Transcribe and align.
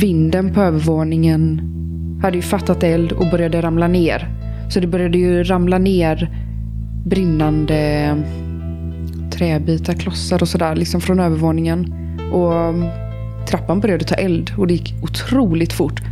vinden 0.00 0.54
på 0.54 0.60
övervåningen 0.60 1.60
hade 2.22 2.36
ju 2.36 2.42
fattat 2.42 2.82
eld 2.82 3.12
och 3.12 3.30
började 3.30 3.62
ramla 3.62 3.88
ner. 3.88 4.28
Så 4.70 4.80
det 4.80 4.86
började 4.86 5.18
ju 5.18 5.44
ramla 5.44 5.78
ner 5.78 6.30
brinnande 7.06 8.16
träbitar, 9.32 9.92
klossar 9.92 10.42
och 10.42 10.48
sådär 10.48 10.76
liksom 10.76 11.00
från 11.00 11.20
övervåningen. 11.20 11.94
Och 12.32 12.54
mm, 12.54 12.88
trappan 13.48 13.80
började 13.80 14.04
ta 14.04 14.14
eld 14.14 14.52
och 14.58 14.66
det 14.66 14.74
gick 14.74 14.94
otroligt 15.02 15.72
fort. 15.72 16.02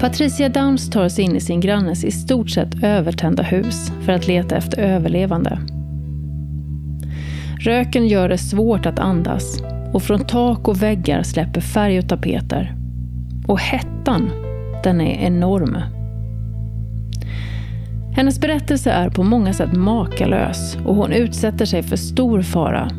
Patricia 0.00 0.48
Downs 0.48 0.90
tar 0.90 1.08
sig 1.08 1.24
in 1.24 1.36
i 1.36 1.40
sin 1.40 1.60
grannes 1.60 2.04
i 2.04 2.10
stort 2.10 2.50
sett 2.50 2.84
övertända 2.84 3.42
hus 3.42 3.92
för 4.02 4.12
att 4.12 4.26
leta 4.26 4.56
efter 4.56 4.78
överlevande. 4.78 5.58
Röken 7.60 8.08
gör 8.08 8.28
det 8.28 8.38
svårt 8.38 8.86
att 8.86 8.98
andas 8.98 9.62
och 9.92 10.02
från 10.02 10.24
tak 10.24 10.68
och 10.68 10.82
väggar 10.82 11.22
släpper 11.22 11.60
färg 11.60 11.98
och 11.98 12.08
tapeter. 12.08 12.74
Och 13.46 13.60
hettan, 13.60 14.30
den 14.84 15.00
är 15.00 15.26
enorm. 15.26 15.78
Hennes 18.16 18.40
berättelse 18.40 18.90
är 18.90 19.10
på 19.10 19.22
många 19.22 19.52
sätt 19.52 19.72
makalös 19.72 20.78
och 20.86 20.94
hon 20.94 21.12
utsätter 21.12 21.64
sig 21.64 21.82
för 21.82 21.96
stor 21.96 22.42
fara. 22.42 22.90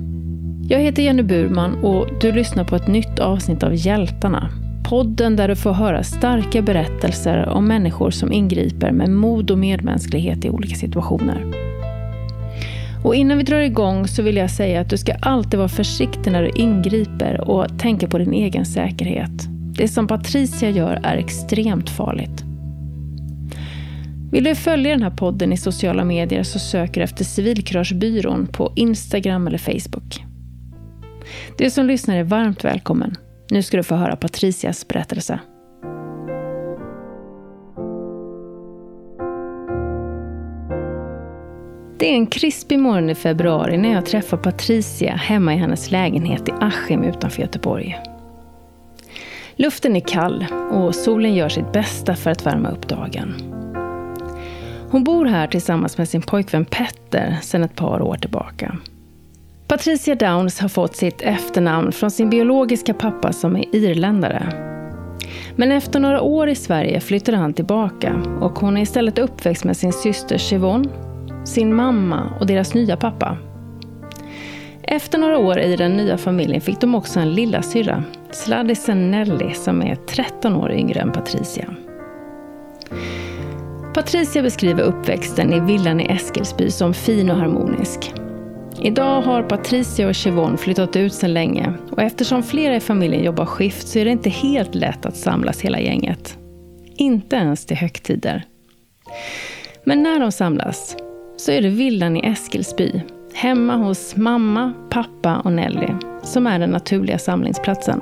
Jag 0.68 0.80
heter 0.80 1.04
Jenny 1.04 1.24
Burman 1.24 1.84
och 1.84 2.08
du 2.22 2.32
lyssnar 2.32 2.64
på 2.64 2.76
ett 2.76 2.88
nytt 2.88 3.20
avsnitt 3.20 3.64
av 3.64 3.76
Hjältarna. 3.76 4.50
Podden 4.84 5.36
där 5.36 5.48
du 5.48 5.56
får 5.56 5.74
höra 5.74 6.04
starka 6.04 6.62
berättelser 6.62 7.50
om 7.50 7.68
människor 7.68 8.12
som 8.12 8.32
ingriper 8.32 8.92
med 8.92 9.10
mod 9.10 9.52
och 9.52 9.58
medmänsklighet 9.58 10.46
i 10.46 10.50
olika 10.50 10.76
situationer. 10.76 11.73
Och 13.04 13.16
innan 13.16 13.38
vi 13.38 13.44
drar 13.44 13.60
igång 13.60 14.08
så 14.08 14.22
vill 14.22 14.38
jag 14.38 14.52
säga 14.52 14.82
att 14.82 14.90
du 14.90 14.98
ska 14.98 15.14
alltid 15.14 15.58
vara 15.58 15.70
försiktig 15.70 16.32
när 16.32 16.44
du 16.44 16.50
ingriper 16.50 17.42
och 17.42 17.80
tänka 17.80 18.08
på 18.08 18.18
din 18.18 18.34
egen 18.34 18.66
säkerhet. 18.66 19.32
Det 19.78 19.88
som 19.88 20.08
Patricia 20.08 20.70
gör 20.70 21.00
är 21.04 21.18
extremt 21.18 21.90
farligt. 21.90 22.44
Vill 24.32 24.44
du 24.44 24.56
följa 24.56 24.92
den 24.92 25.04
här 25.04 25.10
podden 25.10 25.54
i 25.54 25.58
sociala 25.58 26.04
medier 26.04 26.44
så 26.44 26.60
söker 26.60 27.02
du 27.02 27.04
efter 27.04 27.24
Civilkuragebyrån 27.24 28.48
på 28.48 28.72
Instagram 28.76 29.48
eller 29.48 29.58
Facebook. 29.58 30.24
Du 31.58 31.70
som 31.70 31.86
lyssnar 31.86 32.16
är 32.16 32.24
varmt 32.24 32.66
välkommen. 32.66 33.16
Nu 33.52 33.64
ska 33.64 33.78
du 33.78 33.84
få 33.84 33.96
höra 33.96 34.16
Patricias 34.16 34.88
berättelse. 34.88 35.40
Det 42.04 42.10
är 42.10 42.14
en 42.14 42.28
krispig 42.28 42.80
morgon 42.80 43.10
i 43.10 43.16
februari 43.16 43.78
när 43.78 43.94
jag 43.94 44.06
träffar 44.06 44.38
Patricia 44.38 45.16
hemma 45.16 45.54
i 45.54 45.58
hennes 45.58 45.92
lägenhet 45.92 46.48
i 46.48 46.52
Askim 46.60 47.04
utanför 47.04 47.42
Göteborg. 47.42 48.00
Luften 49.56 49.96
är 49.96 50.00
kall 50.00 50.46
och 50.72 50.96
solen 50.96 51.36
gör 51.36 51.50
sitt 51.50 51.72
bästa 51.72 52.16
för 52.16 52.32
att 52.32 52.46
värma 52.46 52.70
upp 52.70 52.88
dagen. 52.88 53.34
Hon 54.90 55.04
bor 55.04 55.26
här 55.26 55.48
tillsammans 55.48 55.98
med 55.98 56.10
sin 56.10 56.22
pojkvän 56.22 56.66
Petter 56.66 57.38
sedan 57.42 57.64
ett 57.64 57.76
par 57.76 58.02
år 58.02 58.16
tillbaka. 58.16 58.78
Patricia 59.68 60.16
Downs 60.16 60.60
har 60.60 60.70
fått 60.70 60.96
sitt 60.96 61.22
efternamn 61.22 61.92
från 61.92 62.12
sin 62.12 62.30
biologiska 62.30 62.94
pappa 62.94 63.34
som 63.34 63.56
är 63.56 63.76
irländare. 63.76 64.48
Men 65.56 65.72
efter 65.72 66.00
några 66.00 66.22
år 66.22 66.50
i 66.50 66.56
Sverige 66.56 67.00
flyttade 67.00 67.38
han 67.38 67.54
tillbaka 67.54 68.16
och 68.42 68.60
hon 68.60 68.78
är 68.78 68.82
istället 68.82 69.20
uppväxt 69.20 69.64
med 69.64 69.78
sin 69.78 69.94
syster 69.94 70.38
Siobhan 70.38 70.90
sin 71.44 71.76
mamma 71.76 72.34
och 72.40 72.48
deras 72.48 72.74
nya 72.74 72.98
pappa. 72.98 73.38
Efter 74.84 75.18
några 75.18 75.38
år 75.38 75.60
i 75.60 75.76
den 75.76 75.92
nya 75.92 76.18
familjen 76.18 76.62
fick 76.62 76.82
de 76.82 76.96
också 76.96 77.20
en 77.20 77.34
lilla 77.34 77.62
syra, 77.62 78.04
sladdisen 78.32 79.12
Nelly, 79.12 79.54
som 79.54 79.82
är 79.82 79.96
13 79.96 80.56
år 80.56 80.72
yngre 80.72 81.00
än 81.00 81.12
Patricia. 81.12 81.76
Patricia 83.94 84.42
beskriver 84.42 84.84
uppväxten 84.84 85.54
i 85.54 85.60
villan 85.60 86.02
i 86.02 86.06
Eskilsby 86.06 86.72
som 86.72 86.94
fin 86.94 87.30
och 87.30 87.38
harmonisk. 87.38 88.14
Idag 88.82 89.22
har 89.22 89.44
Patricia 89.44 90.08
och 90.08 90.16
Chivon 90.16 90.58
flyttat 90.58 90.96
ut 90.96 91.14
sedan 91.14 91.34
länge 91.34 91.74
och 91.92 92.02
eftersom 92.02 92.44
flera 92.44 92.76
i 92.76 92.80
familjen 92.80 93.24
jobbar 93.24 93.46
skift 93.46 93.88
så 93.88 94.00
är 94.00 94.06
det 94.06 94.12
inte 94.12 94.30
helt 94.30 94.76
lätt 94.76 95.06
att 95.06 95.18
samlas 95.18 95.62
hela 95.62 95.80
gänget. 95.80 96.38
Inte 96.96 97.36
ens 97.36 97.66
till 97.66 97.78
högtider. 97.78 98.44
Men 99.84 100.04
när 100.04 100.20
de 100.20 100.32
samlas 100.32 100.98
så 101.44 101.52
är 101.52 101.62
det 101.62 101.70
villan 101.70 102.18
i 102.18 102.28
Eskilsby, 102.28 103.02
hemma 103.34 103.76
hos 103.76 104.16
mamma, 104.16 104.74
pappa 104.90 105.38
och 105.38 105.52
Nelly, 105.52 105.88
som 106.24 106.48
är 106.48 106.60
den 106.60 106.70
naturliga 106.70 107.18
samlingsplatsen. 107.18 108.00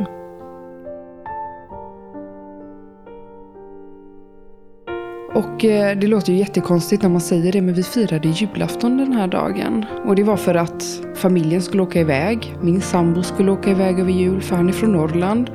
Och 5.33 5.65
eh, 5.65 5.97
det 5.97 6.07
låter 6.07 6.33
ju 6.33 6.39
jättekonstigt 6.39 7.03
när 7.03 7.09
man 7.09 7.21
säger 7.21 7.51
det, 7.51 7.61
men 7.61 7.73
vi 7.73 7.83
firade 7.83 8.27
julafton 8.27 8.97
den 8.97 9.13
här 9.13 9.27
dagen. 9.27 9.85
Och 10.05 10.15
det 10.15 10.23
var 10.23 10.37
för 10.37 10.55
att 10.55 10.83
familjen 11.15 11.61
skulle 11.61 11.83
åka 11.83 11.99
iväg. 11.99 12.55
Min 12.61 12.81
sambo 12.81 13.23
skulle 13.23 13.51
åka 13.51 13.69
iväg 13.69 13.99
över 13.99 14.11
jul, 14.11 14.41
för 14.41 14.55
han 14.55 14.69
är 14.69 14.73
från 14.73 14.91
Norrland. 14.91 15.51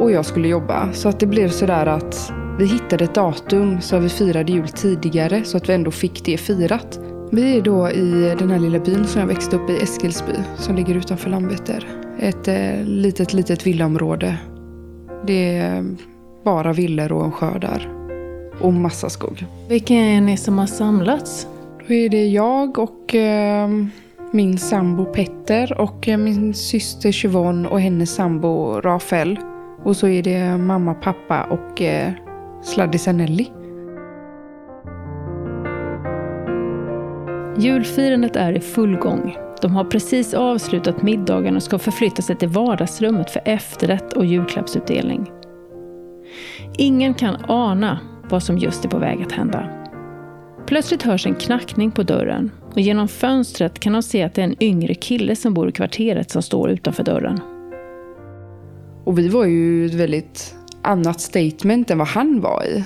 Och 0.00 0.10
jag 0.10 0.24
skulle 0.24 0.48
jobba. 0.48 0.92
Så 0.92 1.08
att 1.08 1.20
det 1.20 1.26
blev 1.26 1.48
sådär 1.48 1.86
att 1.86 2.32
vi 2.58 2.66
hittade 2.66 3.04
ett 3.04 3.14
datum 3.14 3.80
så 3.80 3.98
vi 3.98 4.08
firade 4.08 4.52
jul 4.52 4.68
tidigare, 4.68 5.44
så 5.44 5.56
att 5.56 5.68
vi 5.68 5.74
ändå 5.74 5.90
fick 5.90 6.24
det 6.24 6.36
firat. 6.36 7.00
Vi 7.34 7.58
är 7.58 7.62
då 7.62 7.90
i 7.90 8.34
den 8.38 8.50
här 8.50 8.58
lilla 8.58 8.78
byn 8.78 9.04
som 9.04 9.20
jag 9.20 9.28
växte 9.28 9.56
upp 9.56 9.70
i, 9.70 9.76
Eskilsby, 9.82 10.32
som 10.56 10.76
ligger 10.76 10.94
utanför 10.94 11.30
Landvetter. 11.30 11.88
Ett 12.18 12.48
eh, 12.48 12.84
litet, 12.84 13.32
litet 13.32 13.66
villaområde. 13.66 14.36
Det 15.26 15.56
är 15.56 15.84
bara 16.44 16.72
villor 16.72 17.12
och 17.12 17.24
en 17.24 17.32
sjö 17.32 17.58
där 17.58 17.88
och 18.60 18.72
massa 18.72 19.10
skog. 19.10 19.46
Vilka 19.68 19.94
är 19.94 20.20
ni 20.20 20.36
som 20.36 20.58
har 20.58 20.66
samlats? 20.66 21.46
Då 21.88 21.94
är 21.94 22.08
det 22.08 22.26
jag 22.26 22.78
och 22.78 23.14
eh, 23.14 23.68
min 24.32 24.58
sambo 24.58 25.04
Petter 25.04 25.80
och 25.80 26.08
eh, 26.08 26.18
min 26.18 26.54
syster 26.54 27.12
Siobhan 27.12 27.66
och 27.66 27.80
hennes 27.80 28.14
sambo 28.14 28.80
Rafael. 28.80 29.38
Och 29.84 29.96
så 29.96 30.08
är 30.08 30.22
det 30.22 30.58
mamma, 30.58 30.94
pappa 30.94 31.42
och 31.44 31.82
eh, 31.82 32.12
sladdisen 32.62 33.16
Nelly. 33.16 33.46
Julfirandet 37.58 38.36
är 38.36 38.52
i 38.52 38.60
full 38.60 38.96
gång. 38.96 39.36
De 39.62 39.74
har 39.74 39.84
precis 39.84 40.34
avslutat 40.34 41.02
middagen 41.02 41.56
och 41.56 41.62
ska 41.62 41.78
förflytta 41.78 42.22
sig 42.22 42.36
till 42.36 42.48
vardagsrummet 42.48 43.30
för 43.30 43.42
efterrätt 43.44 44.12
och 44.12 44.24
julklappsutdelning. 44.24 45.30
Ingen 46.78 47.14
kan 47.14 47.36
ana 47.48 47.98
vad 48.30 48.42
som 48.42 48.58
just 48.58 48.84
är 48.84 48.88
på 48.88 48.98
väg 48.98 49.22
att 49.22 49.32
hända. 49.32 49.68
Plötsligt 50.66 51.02
hörs 51.02 51.26
en 51.26 51.34
knackning 51.34 51.90
på 51.90 52.02
dörren 52.02 52.50
och 52.72 52.80
genom 52.80 53.08
fönstret 53.08 53.80
kan 53.80 53.92
de 53.92 54.02
se 54.02 54.22
att 54.22 54.34
det 54.34 54.42
är 54.42 54.46
en 54.46 54.62
yngre 54.62 54.94
kille 54.94 55.36
som 55.36 55.54
bor 55.54 55.68
i 55.68 55.72
kvarteret 55.72 56.30
som 56.30 56.42
står 56.42 56.70
utanför 56.70 57.04
dörren. 57.04 57.40
Och 59.04 59.18
vi 59.18 59.28
var 59.28 59.44
ju 59.44 59.86
ett 59.86 59.94
väldigt 59.94 60.54
annat 60.82 61.20
statement 61.20 61.90
än 61.90 61.98
vad 61.98 62.08
han 62.08 62.40
var 62.40 62.64
i. 62.64 62.84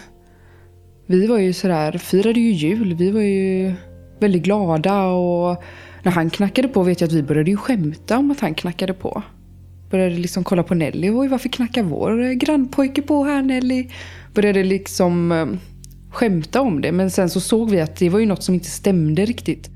Vi 1.07 1.27
var 1.27 1.39
ju 1.39 1.53
sådär, 1.53 1.93
firade 1.93 2.41
ju 2.41 2.51
jul, 2.51 2.95
vi 2.95 3.11
var 3.11 3.21
ju 3.21 3.75
väldigt 4.23 4.43
glada 4.43 5.03
och 5.07 5.63
när 6.03 6.13
han 6.13 6.31
knackade 6.31 6.69
på 6.69 6.83
vet 6.83 7.01
jag 7.01 7.09
att 7.09 7.15
vi 7.15 7.23
började 7.23 7.51
ju 7.51 7.57
skämta 7.57 8.19
om 8.19 8.31
att 8.31 8.41
han 8.41 8.55
knackade 8.55 8.95
på. 8.95 9.23
Började 9.91 10.15
liksom 10.15 10.45
kolla 10.45 10.63
på 10.63 10.75
Nelly, 10.75 11.11
oj 11.11 11.29
varför 11.29 11.49
knackar 11.49 11.83
vår 11.83 12.33
grannpojke 12.33 13.03
på 13.03 13.25
här 13.25 13.43
Nelly? 13.43 13.89
började 14.35 14.65
liksom 14.65 15.33
eh, 15.33 15.47
skämta 16.11 16.61
om 16.61 16.81
det. 16.81 16.93
Men 16.93 17.11
sen 17.11 17.31
så 17.31 17.41
såg 17.41 17.71
vi 17.71 17.81
att 17.81 17.97
det 17.97 18.09
var 18.09 18.19
ju 18.19 18.27
något 18.27 18.43
som 18.43 18.55
inte 18.55 18.71
stämde 18.71 19.25
riktigt. 19.25 19.71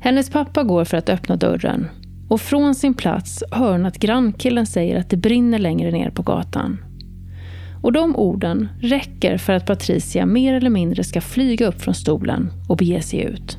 Hennes 0.00 0.30
pappa 0.30 0.62
går 0.62 0.84
för 0.84 0.96
att 0.96 1.08
öppna 1.08 1.36
dörren. 1.36 1.86
Och 2.28 2.40
från 2.40 2.74
sin 2.74 2.94
plats 2.94 3.44
hör 3.50 3.72
hon 3.72 3.86
att 3.86 3.98
grannkillen 3.98 4.66
säger 4.66 5.00
att 5.00 5.10
det 5.10 5.16
brinner 5.16 5.58
längre 5.58 5.90
ner 5.90 6.10
på 6.10 6.22
gatan. 6.22 6.85
Och 7.86 7.92
de 7.92 8.16
orden 8.16 8.68
räcker 8.80 9.38
för 9.38 9.52
att 9.52 9.66
Patricia 9.66 10.26
mer 10.26 10.54
eller 10.54 10.70
mindre 10.70 11.04
ska 11.04 11.20
flyga 11.20 11.66
upp 11.66 11.82
från 11.82 11.94
stolen 11.94 12.52
och 12.68 12.76
bege 12.76 13.02
sig 13.02 13.20
ut. 13.20 13.58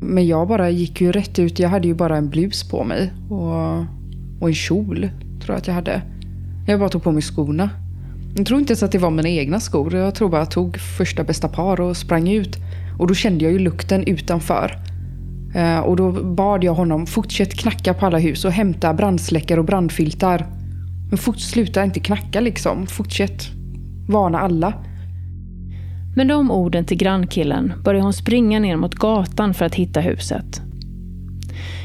Men 0.00 0.26
jag 0.26 0.48
bara 0.48 0.70
gick 0.70 1.00
ju 1.00 1.12
rätt 1.12 1.38
ut. 1.38 1.58
Jag 1.58 1.68
hade 1.68 1.88
ju 1.88 1.94
bara 1.94 2.16
en 2.16 2.30
blus 2.30 2.68
på 2.70 2.84
mig 2.84 3.12
och, 3.30 3.78
och 4.40 4.48
en 4.48 4.54
kjol, 4.54 5.10
tror 5.40 5.54
jag 5.54 5.56
att 5.56 5.66
jag 5.66 5.74
hade. 5.74 6.02
Jag 6.66 6.80
bara 6.80 6.88
tog 6.88 7.02
på 7.02 7.12
mig 7.12 7.22
skorna. 7.22 7.70
Jag 8.36 8.46
tror 8.46 8.60
inte 8.60 8.72
ens 8.72 8.82
att 8.82 8.92
det 8.92 8.98
var 8.98 9.10
mina 9.10 9.28
egna 9.28 9.60
skor. 9.60 9.94
Jag 9.94 10.14
tror 10.14 10.28
bara 10.28 10.40
jag 10.40 10.50
tog 10.50 10.78
första 10.78 11.24
bästa 11.24 11.48
par 11.48 11.80
och 11.80 11.96
sprang 11.96 12.28
ut. 12.28 12.56
Och 12.98 13.06
då 13.06 13.14
kände 13.14 13.44
jag 13.44 13.52
ju 13.52 13.58
lukten 13.58 14.04
utanför. 14.04 14.78
Eh, 15.54 15.78
och 15.78 15.96
då 15.96 16.12
bad 16.12 16.64
jag 16.64 16.74
honom 16.74 17.06
fortsätt 17.06 17.54
knacka 17.54 17.94
på 17.94 18.06
alla 18.06 18.18
hus 18.18 18.44
och 18.44 18.52
hämta 18.52 18.94
brandsläckare 18.94 19.60
och 19.60 19.66
brandfiltar. 19.66 20.46
Men 21.08 21.18
fort, 21.18 21.40
sluta 21.40 21.84
inte 21.84 22.00
knacka 22.00 22.40
liksom. 22.40 22.86
Fortsätt 22.86 23.61
varna 24.08 24.40
alla. 24.40 24.74
Med 26.16 26.28
de 26.28 26.50
orden 26.50 26.84
till 26.84 26.96
grannkillen 26.96 27.72
börjar 27.84 28.02
hon 28.02 28.12
springa 28.12 28.60
ner 28.60 28.76
mot 28.76 28.94
gatan 28.94 29.54
för 29.54 29.64
att 29.64 29.74
hitta 29.74 30.00
huset. 30.00 30.62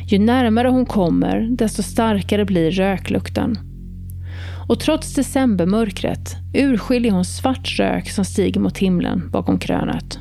Ju 0.08 0.20
närmare 0.20 0.68
hon 0.68 0.86
kommer, 0.86 1.48
desto 1.52 1.84
starkare 1.84 2.46
blir 2.46 2.72
röklukten. 2.72 3.60
Och 4.70 4.80
trots 4.80 5.14
decembermörkret 5.14 6.36
urskiljer 6.54 7.12
hon 7.12 7.26
svart 7.26 7.80
rök 7.80 8.10
som 8.10 8.26
stiger 8.26 8.62
mot 8.62 8.78
himlen 8.78 9.30
bakom 9.32 9.60
krönet. 9.60 10.20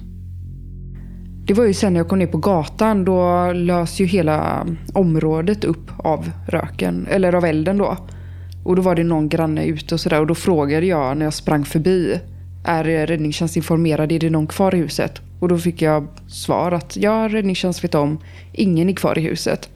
Det 1.46 1.54
var 1.54 1.64
ju 1.64 1.74
sen 1.74 1.92
när 1.92 2.00
jag 2.00 2.08
kom 2.08 2.18
ner 2.18 2.26
på 2.26 2.38
gatan, 2.38 3.04
då 3.04 3.52
lös 3.52 4.00
ju 4.00 4.06
hela 4.06 4.66
området 4.94 5.64
upp 5.64 5.90
av 5.98 6.30
röken, 6.48 7.06
eller 7.10 7.32
av 7.32 7.44
elden 7.44 7.78
då. 7.78 7.96
Och 8.66 8.76
då 8.76 8.82
var 8.82 8.94
det 8.94 9.04
någon 9.04 9.28
granne 9.28 9.66
ute 9.66 9.94
och 9.94 10.00
sådär 10.00 10.20
och 10.20 10.26
då 10.26 10.34
frågade 10.34 10.86
jag 10.86 11.16
när 11.16 11.26
jag 11.26 11.34
sprang 11.34 11.64
förbi, 11.64 12.20
är 12.64 12.84
räddningstjänst 12.84 13.56
informerad, 13.56 14.12
är 14.12 14.18
det 14.18 14.30
någon 14.30 14.46
kvar 14.46 14.74
i 14.74 14.78
huset? 14.78 15.20
Och 15.40 15.48
då 15.48 15.58
fick 15.58 15.82
jag 15.82 16.06
svar 16.28 16.72
att 16.72 16.96
ja, 16.96 17.28
räddningstjänst 17.30 17.84
vet 17.84 17.94
om, 17.94 18.18
ingen 18.52 18.88
är 18.88 18.92
kvar 18.92 19.18
i 19.18 19.20
huset. 19.20 19.68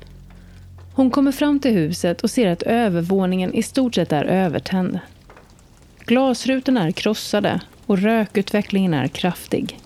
Hon 0.94 1.10
kommer 1.10 1.32
fram 1.32 1.60
till 1.60 1.70
huset 1.70 2.20
och 2.20 2.30
ser 2.30 2.46
att 2.46 2.62
övervåningen 2.62 3.54
i 3.54 3.62
stort 3.62 3.94
sett 3.94 4.12
är 4.12 4.24
övertänd. 4.24 4.98
Glasrutorna 6.04 6.86
är 6.86 6.90
krossade 6.90 7.60
och 7.86 7.98
rökutvecklingen 7.98 8.94
är 8.94 9.08
kraftig. 9.08 9.78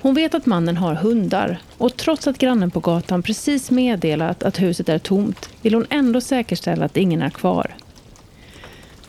Hon 0.00 0.14
vet 0.14 0.34
att 0.34 0.46
mannen 0.46 0.76
har 0.76 0.94
hundar 0.94 1.58
och 1.78 1.96
trots 1.96 2.26
att 2.26 2.38
grannen 2.38 2.70
på 2.70 2.80
gatan 2.80 3.22
precis 3.22 3.70
meddelat 3.70 4.42
att 4.42 4.60
huset 4.60 4.88
är 4.88 4.98
tomt 4.98 5.50
vill 5.62 5.74
hon 5.74 5.86
ändå 5.90 6.20
säkerställa 6.20 6.84
att 6.84 6.96
ingen 6.96 7.22
är 7.22 7.30
kvar. 7.30 7.74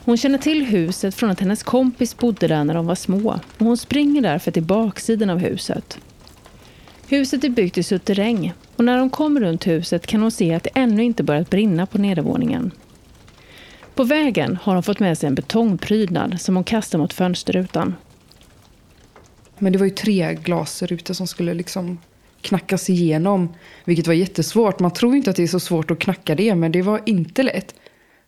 Hon 0.04 0.16
känner 0.16 0.38
till 0.38 0.66
huset 0.66 1.14
från 1.14 1.30
att 1.30 1.40
hennes 1.40 1.62
kompis 1.62 2.16
bodde 2.16 2.48
där 2.48 2.64
när 2.64 2.74
de 2.74 2.86
var 2.86 2.94
små 2.94 3.40
och 3.58 3.66
hon 3.66 3.76
springer 3.76 4.22
därför 4.22 4.50
till 4.50 4.62
baksidan 4.62 5.30
av 5.30 5.38
huset. 5.38 5.98
Huset 7.08 7.44
är 7.44 7.48
byggt 7.48 7.78
i 7.78 7.82
suterräng 7.82 8.52
och 8.76 8.84
när 8.84 8.98
hon 8.98 9.10
kommer 9.10 9.40
runt 9.40 9.66
huset 9.66 10.06
kan 10.06 10.22
hon 10.22 10.30
se 10.30 10.54
att 10.54 10.62
det 10.62 10.70
ännu 10.74 11.04
inte 11.04 11.22
börjat 11.22 11.50
brinna 11.50 11.86
på 11.86 11.98
nedervåningen. 11.98 12.70
På 13.94 14.04
vägen 14.04 14.58
har 14.62 14.74
hon 14.74 14.82
fått 14.82 15.00
med 15.00 15.18
sig 15.18 15.26
en 15.26 15.34
betongprydnad 15.34 16.40
som 16.40 16.54
hon 16.56 16.64
kastar 16.64 16.98
mot 16.98 17.12
fönsterrutan. 17.12 17.94
Men 19.58 19.72
det 19.72 19.78
var 19.78 19.86
ju 19.86 19.90
tre 19.90 20.34
glasrutor 20.34 21.14
som 21.14 21.26
skulle 21.26 21.54
liksom 21.54 21.98
knackas 22.40 22.90
igenom. 22.90 23.54
Vilket 23.84 24.06
var 24.06 24.14
jättesvårt. 24.14 24.80
Man 24.80 24.90
tror 24.90 25.16
inte 25.16 25.30
att 25.30 25.36
det 25.36 25.42
är 25.42 25.46
så 25.46 25.60
svårt 25.60 25.90
att 25.90 25.98
knacka 25.98 26.34
det, 26.34 26.54
men 26.54 26.72
det 26.72 26.82
var 26.82 27.00
inte 27.06 27.42
lätt. 27.42 27.74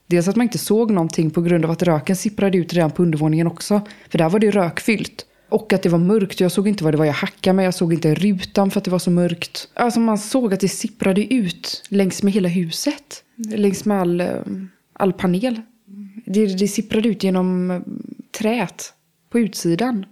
Dels 0.06 0.28
att 0.28 0.36
man 0.36 0.44
inte 0.44 0.58
såg 0.58 0.90
någonting 0.90 1.30
på 1.30 1.42
grund 1.42 1.64
av 1.64 1.70
att 1.70 1.82
röken 1.82 2.16
sipprade 2.16 2.58
ut 2.58 2.72
redan 2.72 2.90
på 2.90 3.02
undervåningen 3.02 3.46
också. 3.46 3.80
För 4.08 4.18
där 4.18 4.28
var 4.28 4.38
det 4.38 4.50
rökfyllt. 4.50 5.26
Och 5.48 5.72
att 5.72 5.82
det 5.82 5.88
var 5.88 5.98
mörkt. 5.98 6.40
Jag 6.40 6.52
såg 6.52 6.68
inte 6.68 6.84
vad 6.84 6.94
det 6.94 6.98
var 6.98 7.04
jag 7.04 7.12
hackade 7.12 7.54
med. 7.54 7.66
Jag 7.66 7.74
såg 7.74 7.92
inte 7.92 8.14
rutan 8.14 8.70
för 8.70 8.78
att 8.78 8.84
det 8.84 8.90
var 8.90 8.98
så 8.98 9.10
mörkt. 9.10 9.68
Alltså 9.74 10.00
man 10.00 10.18
såg 10.18 10.54
att 10.54 10.60
det 10.60 10.68
sipprade 10.68 11.34
ut 11.34 11.82
längs 11.88 12.22
med 12.22 12.32
hela 12.32 12.48
huset. 12.48 13.24
Längs 13.36 13.84
med 13.84 14.00
all, 14.00 14.20
eh, 14.20 14.28
all 14.92 15.12
panel. 15.12 15.60
Det, 16.26 16.46
det 16.46 16.68
sipprade 16.68 17.08
ut 17.08 17.22
genom 17.22 17.70
eh, 17.70 17.80
trät 18.38 18.92
på 19.30 19.38
utsidan. 19.38 20.06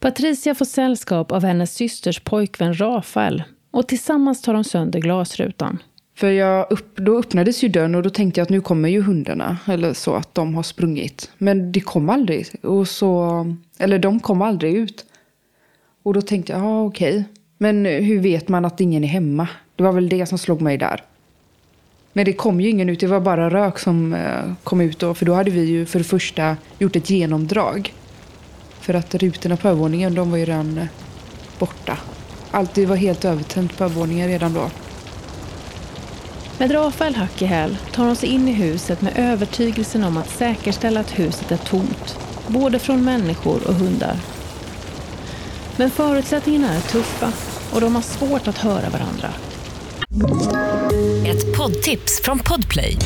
Patricia 0.00 0.54
får 0.54 0.64
sällskap 0.64 1.32
av 1.32 1.44
hennes 1.44 1.74
systers 1.74 2.20
pojkvän 2.20 2.80
Rafael 2.80 3.42
och 3.70 3.88
tillsammans 3.88 4.42
tar 4.42 4.54
de 4.54 4.64
sönder 4.64 5.00
glasrutan. 5.00 5.78
För 6.16 6.30
jag 6.30 6.66
upp, 6.70 6.96
då 6.96 7.18
öppnades 7.18 7.64
ju 7.64 7.68
dörren 7.68 7.94
och 7.94 8.02
då 8.02 8.10
tänkte 8.10 8.40
jag 8.40 8.42
att 8.42 8.50
nu 8.50 8.60
kommer 8.60 8.88
ju 8.88 9.02
hundarna. 9.02 9.58
Eller 9.66 9.92
så 9.92 10.14
att 10.14 10.34
de 10.34 10.54
har 10.54 10.62
sprungit. 10.62 11.30
Men 11.38 11.72
det 11.72 11.80
kom 11.80 12.10
aldrig. 12.10 12.46
Och 12.62 12.88
så, 12.88 13.56
eller 13.78 13.98
de 13.98 14.20
kom 14.20 14.42
aldrig 14.42 14.74
ut. 14.74 15.04
Och 16.02 16.14
då 16.14 16.22
tänkte 16.22 16.52
jag, 16.52 16.62
ja 16.62 16.82
okej. 16.82 17.24
Men 17.58 17.84
hur 17.84 18.20
vet 18.20 18.48
man 18.48 18.64
att 18.64 18.80
ingen 18.80 19.04
är 19.04 19.08
hemma? 19.08 19.48
Det 19.76 19.82
var 19.82 19.92
väl 19.92 20.08
det 20.08 20.26
som 20.26 20.38
slog 20.38 20.60
mig 20.60 20.78
där. 20.78 21.02
Men 22.12 22.24
det 22.24 22.32
kom 22.32 22.60
ju 22.60 22.68
ingen 22.68 22.88
ut, 22.88 23.00
det 23.00 23.06
var 23.06 23.20
bara 23.20 23.50
rök 23.50 23.78
som 23.78 24.14
eh, 24.14 24.52
kom 24.64 24.80
ut. 24.80 24.98
Då, 24.98 25.14
för 25.14 25.26
då 25.26 25.34
hade 25.34 25.50
vi 25.50 25.64
ju 25.64 25.86
för 25.86 25.98
det 25.98 26.04
första 26.04 26.56
gjort 26.78 26.96
ett 26.96 27.10
genomdrag. 27.10 27.94
För 28.80 28.94
att 28.94 29.14
rutorna 29.14 29.56
på 29.56 29.68
övervåningen, 29.68 30.14
de 30.14 30.30
var 30.30 30.38
ju 30.38 30.44
redan 30.44 30.78
eh, 30.78 30.86
borta. 31.58 31.98
Allt 32.50 32.78
var 32.78 32.96
helt 32.96 33.24
övertänt 33.24 33.78
på 33.78 33.84
övervåningen 33.84 34.28
redan 34.28 34.54
då. 34.54 34.70
Med 36.58 36.74
Rafael 36.74 37.14
hack 37.14 37.42
i 37.42 37.44
häl 37.44 37.76
tar 37.92 38.04
hon 38.06 38.16
sig 38.16 38.28
in 38.28 38.48
i 38.48 38.52
huset 38.52 39.02
med 39.02 39.12
övertygelsen 39.16 40.04
om 40.04 40.16
att 40.16 40.30
säkerställa 40.30 41.00
att 41.00 41.18
huset 41.18 41.52
är 41.52 41.56
tomt. 41.56 42.18
Både 42.46 42.78
från 42.78 43.04
människor 43.04 43.68
och 43.68 43.74
hundar. 43.74 44.16
Men 45.76 45.90
förutsättningarna 45.90 46.74
är 46.74 46.80
tuffa 46.80 47.32
och 47.72 47.80
de 47.80 47.94
har 47.94 48.02
svårt 48.02 48.48
att 48.48 48.58
höra 48.58 48.90
varandra. 48.90 49.32
Ett 51.26 51.56
poddtips 51.56 52.22
från 52.24 52.38
Podplay. 52.38 52.96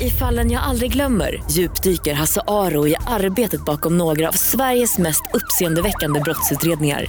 I 0.00 0.10
fallen 0.10 0.50
jag 0.50 0.62
aldrig 0.62 0.92
glömmer 0.92 1.42
djupdyker 1.50 2.14
Hasse 2.14 2.40
Aro 2.46 2.88
i 2.88 2.96
arbetet 3.06 3.64
bakom 3.64 3.98
några 3.98 4.28
av 4.28 4.32
Sveriges 4.32 4.98
mest 4.98 5.22
uppseendeväckande 5.34 6.20
brottsutredningar 6.20 7.04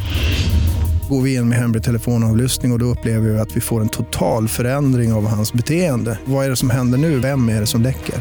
går 1.11 1.21
vi 1.21 1.35
in 1.35 1.49
med 1.49 1.57
hemlig 1.57 1.83
telefonavlyssning 1.83 2.71
och, 2.71 2.75
och 2.75 2.79
då 2.79 2.85
upplever 2.85 3.29
vi 3.29 3.39
att 3.39 3.55
vi 3.55 3.61
får 3.61 3.81
en 3.81 3.89
total 3.89 4.47
förändring 4.47 5.13
av 5.13 5.27
hans 5.27 5.53
beteende. 5.53 6.19
Vad 6.25 6.45
är 6.45 6.49
det 6.49 6.55
som 6.55 6.69
händer 6.69 6.97
nu? 6.97 7.19
Vem 7.19 7.49
är 7.49 7.59
det 7.59 7.67
som 7.67 7.81
läcker? 7.81 8.15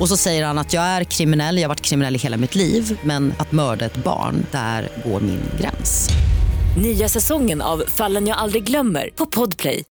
Och 0.00 0.08
så 0.08 0.16
säger 0.16 0.46
han 0.46 0.58
att 0.58 0.72
jag 0.72 0.82
är 0.82 1.04
kriminell, 1.04 1.56
jag 1.56 1.64
har 1.64 1.68
varit 1.68 1.80
kriminell 1.80 2.16
i 2.16 2.18
hela 2.18 2.36
mitt 2.36 2.54
liv 2.54 2.98
men 3.02 3.34
att 3.38 3.52
mörda 3.52 3.84
ett 3.84 4.04
barn, 4.04 4.46
där 4.50 4.88
går 5.04 5.20
min 5.20 5.40
gräns. 5.60 6.08
Nya 6.82 7.08
säsongen 7.08 7.62
av 7.62 7.82
Fallen 7.88 8.26
jag 8.26 8.38
aldrig 8.38 8.64
glömmer 8.64 9.10
på 9.16 9.26
Podplay. 9.26 9.84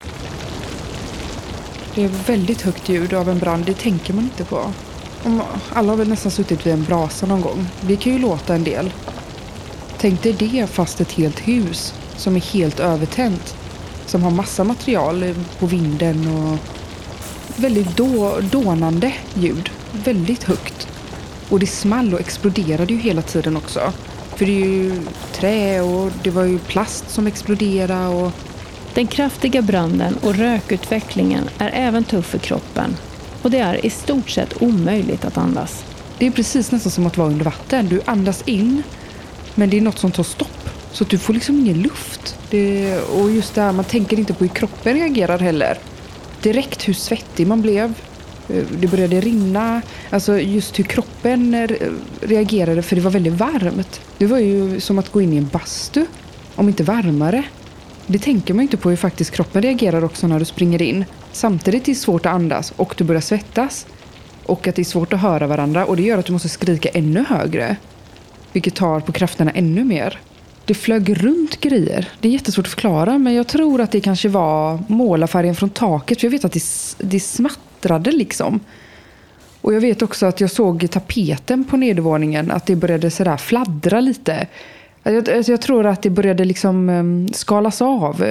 Det 1.95 2.03
är 2.03 2.11
väldigt 2.27 2.61
högt 2.61 2.89
ljud 2.89 3.13
av 3.13 3.29
en 3.29 3.39
brand, 3.39 3.65
det 3.65 3.73
tänker 3.73 4.13
man 4.13 4.23
inte 4.23 4.43
på. 4.43 4.73
Alla 5.73 5.89
har 5.89 5.97
väl 5.97 6.09
nästan 6.09 6.31
suttit 6.31 6.65
vid 6.65 6.73
en 6.73 6.83
brasa 6.83 7.25
någon 7.25 7.41
gång. 7.41 7.67
Det 7.81 7.95
kan 7.95 8.13
ju 8.13 8.19
låta 8.19 8.55
en 8.55 8.63
del. 8.63 8.91
Tänk 9.99 10.23
dig 10.23 10.33
det 10.33 10.67
fast 10.67 11.01
ett 11.01 11.11
helt 11.11 11.39
hus 11.39 11.93
som 12.17 12.35
är 12.35 12.39
helt 12.39 12.79
övertänt. 12.79 13.55
Som 14.05 14.23
har 14.23 14.31
massa 14.31 14.63
material 14.63 15.35
på 15.59 15.65
vinden 15.65 16.27
och 16.27 16.57
väldigt 17.55 17.97
då, 17.97 18.39
dånande 18.51 19.13
ljud. 19.33 19.69
Väldigt 19.91 20.43
högt. 20.43 20.87
Och 21.49 21.59
det 21.59 21.67
small 21.67 22.13
och 22.13 22.19
exploderade 22.19 22.93
ju 22.93 22.99
hela 22.99 23.21
tiden 23.21 23.57
också. 23.57 23.93
För 24.35 24.45
det 24.45 24.51
är 24.51 24.67
ju 24.67 25.01
trä 25.33 25.81
och 25.81 26.11
det 26.23 26.29
var 26.29 26.43
ju 26.43 26.59
plast 26.59 27.09
som 27.09 27.27
exploderade 27.27 28.07
och... 28.07 28.31
Den 28.93 29.07
kraftiga 29.07 29.61
branden 29.61 30.17
och 30.17 30.35
rökutvecklingen 30.35 31.49
är 31.57 31.71
även 31.73 32.03
tuff 32.03 32.25
för 32.25 32.37
kroppen. 32.37 32.95
Och 33.41 33.51
det 33.51 33.59
är 33.59 33.85
i 33.85 33.89
stort 33.89 34.29
sett 34.29 34.61
omöjligt 34.61 35.25
att 35.25 35.37
andas. 35.37 35.85
Det 36.17 36.27
är 36.27 36.31
precis 36.31 36.71
nästan 36.71 36.91
som 36.91 37.07
att 37.07 37.17
vara 37.17 37.27
under 37.27 37.45
vatten. 37.45 37.87
Du 37.87 38.01
andas 38.05 38.41
in 38.41 38.83
men 39.57 39.69
det 39.69 39.77
är 39.77 39.81
något 39.81 39.99
som 39.99 40.11
tar 40.11 40.23
stopp. 40.23 40.69
Så 40.91 41.03
att 41.03 41.09
du 41.09 41.17
får 41.17 41.33
liksom 41.33 41.55
ingen 41.55 41.81
luft. 41.81 42.35
Det, 42.49 42.99
och 43.01 43.31
just 43.31 43.55
det 43.55 43.61
här, 43.61 43.71
man 43.71 43.85
tänker 43.85 44.19
inte 44.19 44.33
på 44.33 44.43
hur 44.43 44.51
kroppen 44.53 44.93
reagerar 44.93 45.39
heller. 45.39 45.77
Direkt 46.41 46.87
hur 46.87 46.93
svettig 46.93 47.47
man 47.47 47.61
blev. 47.61 47.93
Eh, 48.49 48.63
det 48.79 48.87
började 48.87 49.21
rinna. 49.21 49.81
Alltså 50.09 50.39
just 50.39 50.79
hur 50.79 50.83
kroppen 50.83 51.67
reagerade, 52.21 52.81
för 52.81 52.95
det 52.95 53.01
var 53.01 53.11
väldigt 53.11 53.33
varmt. 53.33 54.01
Det 54.17 54.25
var 54.25 54.37
ju 54.37 54.79
som 54.79 54.99
att 54.99 55.11
gå 55.11 55.21
in 55.21 55.33
i 55.33 55.37
en 55.37 55.47
bastu, 55.47 56.05
om 56.55 56.67
inte 56.67 56.83
varmare. 56.83 57.43
Det 58.07 58.19
tänker 58.19 58.53
man 58.53 58.63
inte 58.63 58.77
på 58.77 58.89
hur 58.89 58.97
faktiskt 58.97 59.31
kroppen 59.31 59.61
reagerar 59.61 60.03
också 60.03 60.27
när 60.27 60.39
du 60.39 60.45
springer 60.45 60.81
in. 60.81 61.05
Samtidigt 61.31 61.87
är 61.87 61.91
det 61.91 61.95
svårt 61.95 62.25
att 62.25 62.33
andas 62.33 62.73
och 62.75 62.93
du 62.97 63.03
börjar 63.03 63.21
svettas. 63.21 63.87
Och 64.45 64.67
att 64.67 64.75
det 64.75 64.81
är 64.81 64.83
svårt 64.83 65.13
att 65.13 65.21
höra 65.21 65.47
varandra 65.47 65.85
och 65.85 65.97
det 65.97 66.03
gör 66.03 66.17
att 66.17 66.25
du 66.25 66.33
måste 66.33 66.49
skrika 66.49 66.89
ännu 66.89 67.25
högre. 67.29 67.75
Vilket 68.57 68.75
tar 68.75 68.99
på 68.99 69.11
krafterna 69.11 69.51
ännu 69.51 69.83
mer. 69.83 70.19
Det 70.65 70.73
flög 70.73 71.23
runt 71.23 71.61
grejer. 71.61 72.09
Det 72.19 72.27
är 72.27 72.31
jättesvårt 72.31 72.65
att 72.65 72.71
förklara 72.71 73.17
men 73.17 73.33
jag 73.33 73.47
tror 73.47 73.81
att 73.81 73.91
det 73.91 74.01
kanske 74.01 74.29
var 74.29 74.79
målarfärgen 74.87 75.55
från 75.55 75.69
taket. 75.69 76.19
För 76.19 76.25
jag 76.27 76.31
vet 76.31 76.45
att 76.45 76.51
det, 76.51 76.63
det 76.97 77.19
smattrade 77.19 78.11
liksom. 78.11 78.59
Och 79.61 79.73
jag 79.73 79.81
vet 79.81 80.01
också 80.01 80.25
att 80.25 80.41
jag 80.41 80.51
såg 80.51 80.89
tapeten 80.91 81.63
på 81.63 81.77
nedervåningen. 81.77 82.51
Att 82.51 82.65
det 82.65 82.75
började 82.75 83.11
sådär 83.11 83.37
fladdra 83.37 84.01
lite. 84.01 84.47
Jag, 85.03 85.27
jag 85.47 85.61
tror 85.61 85.85
att 85.85 86.01
det 86.01 86.09
började 86.09 86.45
liksom 86.45 86.89
ehm, 86.89 87.27
skalas 87.33 87.81
av. 87.81 88.23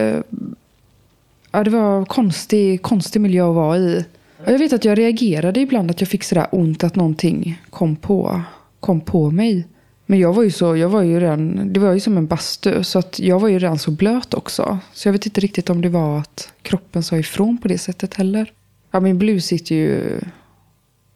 Ja, 1.52 1.64
det 1.64 1.70
var 1.70 2.04
konstig, 2.04 2.82
konstig 2.82 3.20
miljö 3.20 3.48
att 3.48 3.54
vara 3.54 3.76
i. 3.76 4.04
Jag 4.46 4.58
vet 4.58 4.72
att 4.72 4.84
jag 4.84 4.98
reagerade 4.98 5.60
ibland 5.60 5.90
att 5.90 6.00
jag 6.00 6.08
fick 6.08 6.24
sådär 6.24 6.46
ont 6.52 6.84
att 6.84 6.96
någonting 6.96 7.62
kom 7.70 7.96
på, 7.96 8.40
kom 8.80 9.00
på 9.00 9.30
mig. 9.30 9.66
Men 10.06 10.18
jag 10.18 10.32
var 10.32 10.42
ju 10.42 10.50
så, 10.50 10.76
jag 10.76 10.88
var 10.88 11.02
ju 11.02 11.20
redan, 11.20 11.72
det 11.72 11.80
var 11.80 11.92
ju 11.92 12.00
som 12.00 12.16
en 12.16 12.26
bastu. 12.26 12.84
Så 12.84 12.98
att 12.98 13.18
jag 13.18 13.40
var 13.40 13.48
ju 13.48 13.58
redan 13.58 13.78
så 13.78 13.90
blöt 13.90 14.34
också. 14.34 14.78
Så 14.92 15.08
jag 15.08 15.12
vet 15.12 15.26
inte 15.26 15.40
riktigt 15.40 15.70
om 15.70 15.82
det 15.82 15.88
var 15.88 16.18
att 16.18 16.52
kroppen 16.62 17.02
sa 17.02 17.16
ifrån 17.16 17.58
på 17.58 17.68
det 17.68 17.78
sättet 17.78 18.14
heller. 18.14 18.52
Ja, 18.90 19.00
min 19.00 19.18
blus 19.18 19.46
sitter 19.46 19.74
ju 19.74 20.20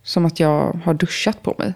som 0.03 0.27
att 0.27 0.41
jag 0.41 0.81
har 0.85 0.95
duschat 0.95 1.43
på 1.43 1.55
mig. 1.59 1.75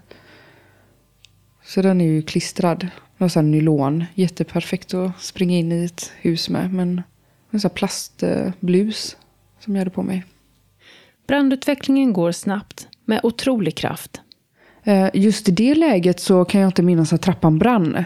Så 1.64 1.82
den 1.82 2.00
är 2.00 2.04
ju 2.04 2.22
klistrad. 2.22 2.88
Någon 3.18 3.30
sån 3.30 3.50
nylon. 3.50 4.04
Jätteperfekt 4.14 4.94
att 4.94 5.22
springa 5.22 5.56
in 5.56 5.72
i 5.72 5.84
ett 5.84 6.12
hus 6.20 6.48
med. 6.48 6.72
Men 6.72 7.02
en 7.50 7.60
sån 7.60 7.70
plastblus 7.70 9.16
som 9.60 9.74
jag 9.74 9.80
hade 9.80 9.90
på 9.90 10.02
mig. 10.02 10.24
Brandutvecklingen 11.26 12.12
går 12.12 12.32
snabbt 12.32 12.88
med 13.04 13.20
otrolig 13.22 13.76
kraft. 13.76 14.20
Eh, 14.84 15.08
just 15.14 15.48
i 15.48 15.52
det 15.52 15.74
läget 15.74 16.20
så 16.20 16.44
kan 16.44 16.60
jag 16.60 16.68
inte 16.68 16.82
minnas 16.82 17.12
att 17.12 17.22
trappan 17.22 17.58
brann. 17.58 18.04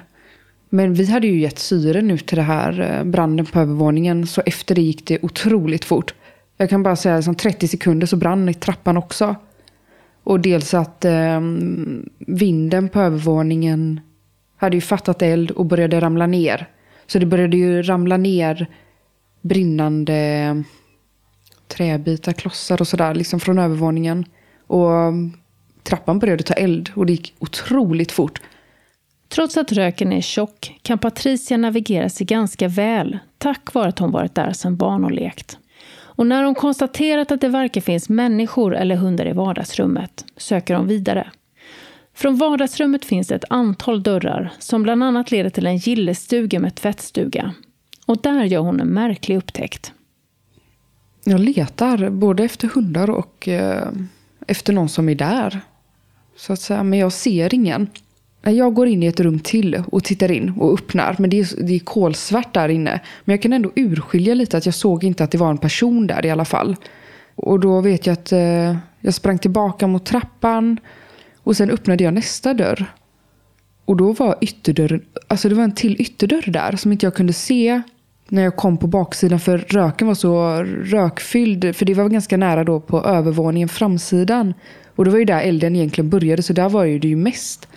Men 0.68 0.94
vi 0.94 1.06
hade 1.06 1.26
ju 1.26 1.40
gett 1.40 1.58
syre 1.58 2.02
nu 2.02 2.18
till 2.18 2.36
det 2.36 2.42
här 2.42 2.80
eh, 2.80 3.04
branden 3.04 3.46
på 3.46 3.60
övervåningen. 3.60 4.26
Så 4.26 4.42
efter 4.46 4.74
det 4.74 4.82
gick 4.82 5.06
det 5.06 5.18
otroligt 5.22 5.84
fort. 5.84 6.14
Jag 6.56 6.70
kan 6.70 6.82
bara 6.82 6.96
säga 6.96 7.22
som 7.22 7.34
30 7.34 7.68
sekunder 7.68 8.06
så 8.06 8.16
brann 8.16 8.48
i 8.48 8.54
trappan 8.54 8.96
också. 8.96 9.36
Och 10.24 10.40
dels 10.40 10.74
att 10.74 11.04
eh, 11.04 11.40
vinden 12.18 12.88
på 12.88 13.00
övervåningen 13.00 14.00
hade 14.56 14.76
ju 14.76 14.80
fattat 14.80 15.22
eld 15.22 15.50
och 15.50 15.66
började 15.66 16.00
ramla 16.00 16.26
ner. 16.26 16.68
Så 17.06 17.18
det 17.18 17.26
började 17.26 17.56
ju 17.56 17.82
ramla 17.82 18.16
ner 18.16 18.66
brinnande 19.40 20.14
ehm, 20.14 20.64
träbitar, 21.68 22.32
klossar 22.32 22.80
och 22.80 22.88
sådär 22.88 23.14
liksom 23.14 23.40
från 23.40 23.58
övervåningen. 23.58 24.24
Och 24.66 24.92
ehm, 24.92 25.32
trappan 25.88 26.18
började 26.18 26.42
ta 26.42 26.54
eld 26.54 26.90
och 26.94 27.06
det 27.06 27.12
gick 27.12 27.34
otroligt 27.38 28.12
fort. 28.12 28.40
Trots 29.28 29.56
att 29.56 29.72
röken 29.72 30.12
är 30.12 30.20
tjock 30.20 30.78
kan 30.82 30.98
Patricia 30.98 31.56
navigera 31.56 32.08
sig 32.08 32.26
ganska 32.26 32.68
väl 32.68 33.18
tack 33.38 33.74
vare 33.74 33.88
att 33.88 33.98
hon 33.98 34.10
varit 34.10 34.34
där 34.34 34.52
sedan 34.52 34.76
barn 34.76 35.04
och 35.04 35.10
lekt. 35.10 35.58
Och 36.18 36.26
när 36.26 36.44
hon 36.44 36.54
konstaterat 36.54 37.32
att 37.32 37.40
det 37.40 37.48
varken 37.48 37.82
finns 37.82 38.08
människor 38.08 38.76
eller 38.76 38.96
hundar 38.96 39.28
i 39.28 39.32
vardagsrummet 39.32 40.24
söker 40.36 40.74
hon 40.74 40.86
vidare. 40.86 41.30
Från 42.14 42.36
vardagsrummet 42.36 43.04
finns 43.04 43.30
ett 43.30 43.44
antal 43.50 44.02
dörrar 44.02 44.52
som 44.58 44.82
bland 44.82 45.04
annat 45.04 45.30
leder 45.30 45.50
till 45.50 45.66
en 45.66 45.76
gillestuga 45.76 46.60
med 46.60 46.74
tvättstuga. 46.74 47.54
Och 48.06 48.22
där 48.22 48.44
gör 48.44 48.60
hon 48.60 48.80
en 48.80 48.88
märklig 48.88 49.36
upptäckt. 49.36 49.92
Jag 51.24 51.40
letar 51.40 52.10
både 52.10 52.44
efter 52.44 52.68
hundar 52.68 53.10
och 53.10 53.48
eh, 53.48 53.88
efter 54.46 54.72
någon 54.72 54.88
som 54.88 55.08
är 55.08 55.14
där. 55.14 55.60
Så 56.38 56.52
att 56.52 56.60
säga, 56.60 56.82
men 56.82 56.98
jag 56.98 57.12
ser 57.12 57.54
ingen. 57.54 57.86
Jag 58.42 58.74
går 58.74 58.88
in 58.88 59.02
i 59.02 59.06
ett 59.06 59.20
rum 59.20 59.38
till 59.38 59.82
och 59.92 60.04
tittar 60.04 60.30
in 60.30 60.52
och 60.58 60.72
öppnar. 60.72 61.16
Men 61.18 61.30
det 61.30 61.40
är, 61.40 61.62
det 61.62 61.74
är 61.74 61.78
kolsvart 61.78 62.54
där 62.54 62.68
inne. 62.68 63.00
Men 63.24 63.32
jag 63.32 63.42
kan 63.42 63.52
ändå 63.52 63.72
urskilja 63.76 64.34
lite 64.34 64.56
att 64.56 64.66
jag 64.66 64.74
såg 64.74 65.04
inte 65.04 65.24
att 65.24 65.30
det 65.30 65.38
var 65.38 65.50
en 65.50 65.58
person 65.58 66.06
där 66.06 66.26
i 66.26 66.30
alla 66.30 66.44
fall. 66.44 66.76
Och 67.34 67.60
då 67.60 67.80
vet 67.80 68.06
jag 68.06 68.12
att 68.12 68.32
eh, 68.32 68.76
jag 69.00 69.14
sprang 69.14 69.38
tillbaka 69.38 69.86
mot 69.86 70.06
trappan. 70.06 70.78
Och 71.36 71.56
sen 71.56 71.70
öppnade 71.70 72.04
jag 72.04 72.14
nästa 72.14 72.54
dörr. 72.54 72.86
Och 73.84 73.96
då 73.96 74.12
var 74.12 74.38
ytterdörren, 74.40 75.04
alltså 75.28 75.48
det 75.48 75.54
var 75.54 75.64
en 75.64 75.74
till 75.74 76.00
ytterdörr 76.00 76.50
där 76.50 76.76
som 76.76 76.92
inte 76.92 77.06
jag 77.06 77.14
kunde 77.14 77.32
se 77.32 77.82
när 78.28 78.42
jag 78.42 78.56
kom 78.56 78.76
på 78.76 78.86
baksidan 78.86 79.40
för 79.40 79.58
röken 79.58 80.06
var 80.06 80.14
så 80.14 80.62
rökfylld. 80.64 81.76
För 81.76 81.84
det 81.84 81.94
var 81.94 82.08
ganska 82.08 82.36
nära 82.36 82.64
då 82.64 82.80
på 82.80 83.04
övervåningen, 83.04 83.68
framsidan. 83.68 84.54
Och 84.98 85.04
det 85.04 85.10
var 85.10 85.18
ju 85.18 85.24
där 85.24 85.40
elden 85.40 85.76
egentligen 85.76 86.10
började 86.10 86.42
så 86.42 86.52
där 86.52 86.68
var 86.68 86.86
det 86.86 87.08
ju 87.08 87.16
mest. 87.16 87.68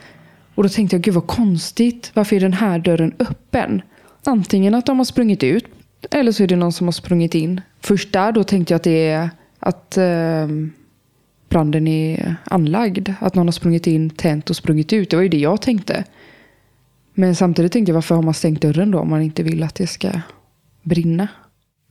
Och 0.55 0.63
då 0.63 0.69
tänkte 0.69 0.95
jag, 0.95 1.03
gud 1.03 1.13
vad 1.13 1.27
konstigt. 1.27 2.11
Varför 2.13 2.35
är 2.35 2.39
den 2.39 2.53
här 2.53 2.79
dörren 2.79 3.13
öppen? 3.19 3.81
Antingen 4.23 4.75
att 4.75 4.85
de 4.85 4.97
har 4.97 5.05
sprungit 5.05 5.43
ut 5.43 5.65
eller 6.11 6.31
så 6.31 6.43
är 6.43 6.47
det 6.47 6.55
någon 6.55 6.71
som 6.71 6.87
har 6.87 6.91
sprungit 6.91 7.35
in. 7.35 7.61
Först 7.81 8.13
där 8.13 8.31
då 8.31 8.43
tänkte 8.43 8.73
jag 8.73 8.75
att 8.75 8.83
det 8.83 9.07
är 9.07 9.29
att 9.59 9.97
eh, 9.97 10.47
branden 11.49 11.87
är 11.87 12.35
anlagd. 12.43 13.09
Att 13.19 13.35
någon 13.35 13.47
har 13.47 13.51
sprungit 13.51 13.87
in, 13.87 14.09
tänt 14.09 14.49
och 14.49 14.55
sprungit 14.55 14.93
ut. 14.93 15.09
Det 15.09 15.15
var 15.15 15.23
ju 15.23 15.29
det 15.29 15.39
jag 15.39 15.61
tänkte. 15.61 16.03
Men 17.13 17.35
samtidigt 17.35 17.71
tänkte 17.71 17.89
jag, 17.89 17.95
varför 17.95 18.15
har 18.15 18.21
man 18.21 18.33
stängt 18.33 18.61
dörren 18.61 18.91
då 18.91 18.99
om 18.99 19.09
man 19.09 19.21
inte 19.21 19.43
vill 19.43 19.63
att 19.63 19.75
det 19.75 19.87
ska 19.87 20.11
brinna? 20.81 21.27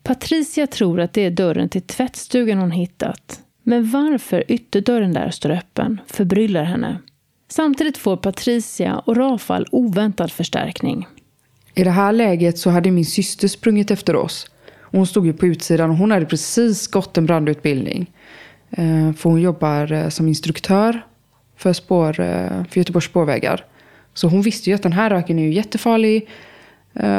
Patricia 0.02 0.66
tror 0.66 1.00
att 1.00 1.12
det 1.12 1.20
är 1.20 1.30
dörren 1.30 1.68
till 1.68 1.82
tvättstugan 1.82 2.58
hon 2.58 2.70
hittat. 2.70 3.40
Men 3.62 3.90
varför 3.90 4.44
ytterdörren 4.48 5.12
där 5.12 5.30
står 5.30 5.50
öppen 5.50 6.00
förbryllar 6.06 6.64
henne. 6.64 6.98
Samtidigt 7.48 7.98
får 7.98 8.16
Patricia 8.16 8.98
och 8.98 9.16
Rafal 9.16 9.66
oväntad 9.72 10.32
förstärkning. 10.32 11.06
I 11.74 11.84
det 11.84 11.90
här 11.90 12.12
läget 12.12 12.58
så 12.58 12.70
hade 12.70 12.90
min 12.90 13.06
syster 13.06 13.48
sprungit 13.48 13.90
efter 13.90 14.16
oss. 14.16 14.50
Hon 14.82 15.06
stod 15.06 15.26
ju 15.26 15.32
på 15.32 15.46
utsidan 15.46 15.90
och 15.90 15.96
hon 15.96 16.10
hade 16.10 16.26
precis 16.26 16.86
gått 16.86 17.18
en 17.18 17.26
brandutbildning. 17.26 18.10
Eh, 18.70 19.12
för 19.12 19.30
hon 19.30 19.40
jobbar 19.40 19.92
eh, 19.92 20.08
som 20.08 20.28
instruktör 20.28 21.06
för, 21.56 21.72
spår, 21.72 22.20
eh, 22.20 22.64
för 22.64 22.78
Göteborgs 22.78 23.04
spårvägar. 23.04 23.64
Så 24.14 24.28
hon 24.28 24.42
visste 24.42 24.70
ju 24.70 24.76
att 24.76 24.82
den 24.82 24.92
här 24.92 25.10
röken 25.10 25.38
är 25.38 25.42
ju 25.42 25.52
jättefarlig. 25.52 26.28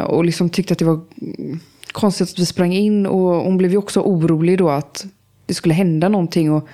Och 0.06 0.26
liksom 0.26 0.50
tyckte 0.50 0.74
att 0.74 0.80
det 0.80 0.86
var 0.86 1.00
mm, 1.22 1.60
konstigt 1.92 2.30
att 2.30 2.40
vi 2.40 2.46
sprang 2.46 2.74
in. 2.74 3.06
Och 3.06 3.20
hon 3.20 3.58
blev 3.58 3.72
ju 3.72 3.78
också 3.78 4.02
orolig 4.02 4.58
då 4.58 4.70
att 4.70 5.06
det 5.52 5.56
skulle 5.56 5.74
hända 5.74 6.10
någonting. 6.10 6.52
Och 6.52 6.68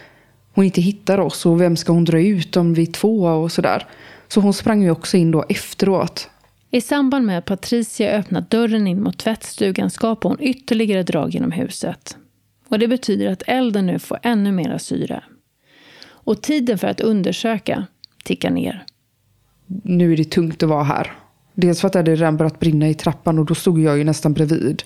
hon 0.54 0.66
inte 0.66 0.82
hittar 0.82 1.18
oss. 1.18 1.46
Och 1.46 1.62
vem 1.62 1.78
ska 1.78 1.92
hon 1.92 2.06
dra 2.06 2.22
ut 2.22 2.58
om 2.58 2.74
vi 2.74 2.82
är 2.82 2.92
två 2.92 3.24
och 3.24 3.52
sådär. 3.52 3.88
Så 4.28 4.42
hon 4.42 4.54
sprang 4.54 4.84
ju 4.84 4.92
också 4.92 5.18
in 5.18 5.32
då 5.32 5.46
efteråt. 5.50 6.30
I 6.72 6.82
samband 6.82 7.26
med 7.26 7.38
att 7.38 7.46
Patricia 7.46 8.12
öppnat 8.12 8.50
dörren 8.50 8.88
in 8.88 9.04
mot 9.04 9.18
tvättstugan 9.18 9.90
skapar 9.90 10.30
hon 10.30 10.38
ytterligare 10.42 11.04
drag 11.04 11.34
genom 11.34 11.52
huset. 11.52 12.18
Och 12.70 12.80
det 12.80 12.88
betyder 12.88 13.32
att 13.32 13.44
elden 13.48 13.86
nu 13.86 14.00
får 14.00 14.20
ännu 14.24 14.52
mera 14.52 14.80
syre. 14.80 15.24
Och 16.08 16.42
tiden 16.42 16.78
för 16.78 16.88
att 16.88 17.02
undersöka 17.02 17.86
tickar 18.24 18.50
ner. 18.50 18.86
Nu 19.84 20.14
är 20.14 20.18
det 20.18 20.32
tungt 20.32 20.64
att 20.64 20.70
vara 20.70 20.84
här. 20.84 21.12
Dels 21.54 21.82
för 21.82 21.88
att 21.88 21.94
det 21.94 22.04
redan 22.04 22.38
börjat 22.38 22.60
brinna 22.60 22.90
i 22.90 22.94
trappan 22.94 23.40
och 23.40 23.46
då 23.46 23.56
stod 23.56 23.80
jag 23.80 23.98
ju 23.98 24.04
nästan 24.04 24.34
bredvid. 24.34 24.84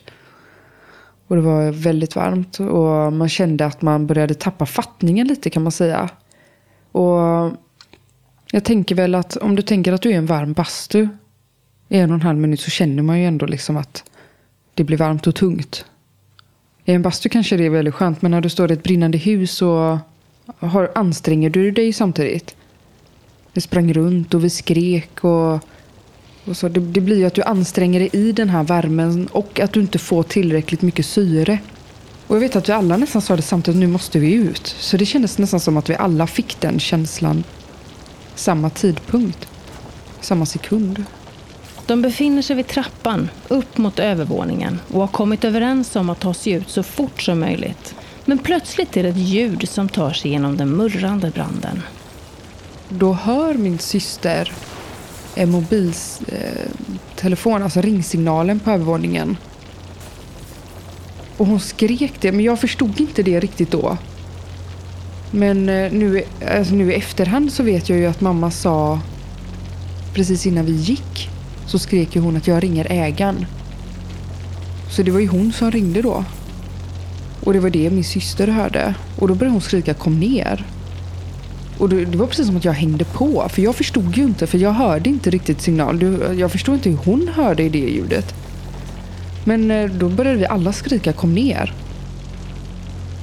Och 1.32 1.38
det 1.38 1.44
var 1.44 1.72
väldigt 1.72 2.16
varmt 2.16 2.60
och 2.60 3.14
man 3.14 3.30
kände 3.30 3.66
att 3.66 3.82
man 3.82 4.08
började 4.08 4.34
tappa 4.34 4.66
fattningen 4.66 5.28
lite 5.28 5.50
kan 5.50 5.64
man 5.64 5.72
säga. 5.72 6.10
Och 6.92 7.20
jag 8.52 8.64
tänker 8.64 8.96
väl 8.96 9.16
att 9.16 9.38
om 9.38 9.56
du 9.56 9.62
tänker 9.62 9.94
att 9.94 10.02
du 10.02 10.12
är 10.12 10.18
en 10.18 10.26
varm 10.26 10.54
bastu 10.54 11.08
i 11.90 11.98
en 11.98 12.10
och 12.12 12.16
en 12.16 12.22
halv 12.22 12.38
minut 12.38 12.62
så 12.62 12.72
känner 12.72 13.04
man 13.04 13.20
ju 13.20 13.26
ändå 13.26 13.46
liksom 13.46 13.78
att 13.78 14.04
det 14.74 14.84
blir 14.84 14.98
varmt 14.98 15.28
och 15.28 15.36
tungt. 15.36 15.86
I 16.86 16.94
en 16.94 17.02
bastu 17.02 17.30
kanske 17.30 17.58
det 17.58 17.66
är 17.66 17.70
väldigt 17.70 17.94
skönt 17.94 18.22
men 18.22 18.32
när 18.32 18.42
du 18.42 18.50
står 18.50 18.72
i 18.72 18.74
ett 18.74 18.84
brinnande 18.84 19.18
hus 19.18 19.52
så 19.52 20.00
har, 20.60 20.92
anstränger 20.96 21.50
du 21.50 21.72
dig 21.72 21.94
samtidigt. 21.94 22.56
Vi 23.54 23.62
sprang 23.62 23.94
runt 23.94 24.34
och 24.34 24.44
vi 24.44 24.50
skrek 24.50 25.24
och, 25.24 25.60
och 26.46 26.58
så. 26.58 26.70
Det, 26.70 26.80
det 26.80 27.02
blir 27.02 27.18
ju 27.18 27.26
att 27.26 27.34
du 27.34 27.44
anstränger 27.44 28.00
dig 28.00 28.10
i 28.14 28.32
den 28.32 28.50
här 28.50 28.64
värmen 28.64 29.28
och 29.32 29.60
att 29.60 29.74
du 29.74 29.80
inte 29.80 30.00
får 30.00 30.24
tillräckligt 30.24 30.82
mycket 30.82 31.06
syre. 31.06 31.60
Och 32.28 32.36
jag 32.36 32.42
vet 32.42 32.56
att 32.56 32.70
vi 32.70 32.74
alla 32.74 32.98
nästan 32.98 33.22
sa 33.22 33.36
det 33.36 33.42
samtidigt, 33.42 33.80
nu 33.80 33.88
måste 33.88 34.20
vi 34.20 34.34
ut. 34.34 34.68
Så 34.68 34.98
det 34.98 35.06
kändes 35.06 35.38
nästan 35.38 35.60
som 35.60 35.78
att 35.78 35.90
vi 35.90 35.96
alla 35.96 36.28
fick 36.28 36.62
den 36.62 36.80
känslan 36.80 37.44
samma 38.36 38.70
tidpunkt. 38.70 39.48
Samma 40.22 40.46
sekund. 40.46 41.06
De 41.86 42.02
befinner 42.02 42.42
sig 42.42 42.56
vid 42.56 42.68
trappan 42.68 43.30
upp 43.48 43.78
mot 43.78 44.00
övervåningen 44.00 44.80
och 44.92 45.00
har 45.00 45.08
kommit 45.08 45.44
överens 45.44 45.96
om 45.96 46.10
att 46.10 46.20
ta 46.20 46.34
sig 46.34 46.54
ut 46.54 46.70
så 46.70 46.84
fort 46.84 47.22
som 47.22 47.40
möjligt. 47.40 47.96
Men 48.26 48.38
plötsligt 48.38 48.98
är 48.98 49.04
det 49.04 49.10
ett 49.10 49.18
ljud 49.18 49.70
som 49.70 49.90
tar 49.90 50.14
sig 50.14 50.32
genom 50.32 50.58
den 50.58 50.70
murrande 50.70 51.30
branden. 51.30 51.82
Då 52.90 53.14
hör 53.14 53.54
min 53.54 53.80
syster 53.80 54.52
Eh, 55.36 55.48
mobiltelefon, 55.48 57.58
eh, 57.58 57.64
alltså 57.64 57.82
ringsignalen 57.82 58.60
på 58.60 58.72
övervåningen. 58.72 59.38
Och 61.38 61.48
hon 61.48 61.60
skrek 61.60 62.14
det, 62.20 62.32
men 62.32 62.46
jag 62.46 62.60
förstod 62.60 63.00
inte 63.00 63.24
det 63.24 63.40
riktigt 63.40 63.72
då. 63.72 63.98
Men 65.32 65.70
eh, 65.70 65.92
nu, 65.92 66.24
alltså 66.56 66.74
nu 66.74 66.92
i 66.92 66.96
efterhand 66.96 67.52
så 67.52 67.64
vet 67.64 67.90
jag 67.90 68.00
ju 68.00 68.06
att 68.06 68.22
mamma 68.22 68.52
sa 68.52 69.00
precis 70.14 70.46
innan 70.46 70.66
vi 70.66 70.72
gick 70.72 71.30
så 71.68 71.80
skrek 71.80 72.16
ju 72.16 72.22
hon 72.22 72.38
att 72.38 72.48
jag 72.48 72.64
ringer 72.64 72.88
ägaren. 72.90 73.46
Så 74.90 75.04
det 75.04 75.12
var 75.12 75.20
ju 75.20 75.28
hon 75.28 75.52
som 75.52 75.72
ringde 75.72 76.02
då. 76.02 76.24
Och 77.44 77.54
det 77.54 77.60
var 77.60 77.70
det 77.70 77.90
min 77.90 78.04
syster 78.04 78.48
hörde. 78.48 78.96
Och 79.20 79.28
då 79.28 79.36
började 79.36 79.54
hon 79.54 79.62
skrika 79.62 79.94
kom 79.94 80.20
ner. 80.20 80.66
Och 81.82 81.90
det, 81.90 82.18
var 82.18 82.28
precis 82.28 82.48
som 82.48 82.58
att 82.58 82.66
jag 82.66 82.74
hängde 82.74 83.06
på. 83.06 83.50
För 83.50 83.62
jag 83.62 83.76
förstod 83.76 84.18
ju 84.18 84.24
inte, 84.24 84.48
för 84.48 84.58
jag 84.58 84.72
hörde 84.72 85.10
inte 85.10 85.30
riktigt 85.30 85.62
signal. 85.62 86.02
Jag 86.40 86.52
förstod 86.52 86.76
inte 86.76 86.90
hur 86.90 86.98
hon 86.98 87.28
hörde 87.28 87.70
det 87.70 87.78
ljudet. 87.78 88.34
Men 89.46 89.72
eh, 89.72 89.90
då 89.90 90.10
började 90.10 90.38
vi 90.38 90.46
alla 90.46 90.74
skrika 90.74 91.14
kom 91.14 91.34
ner. 91.34 91.74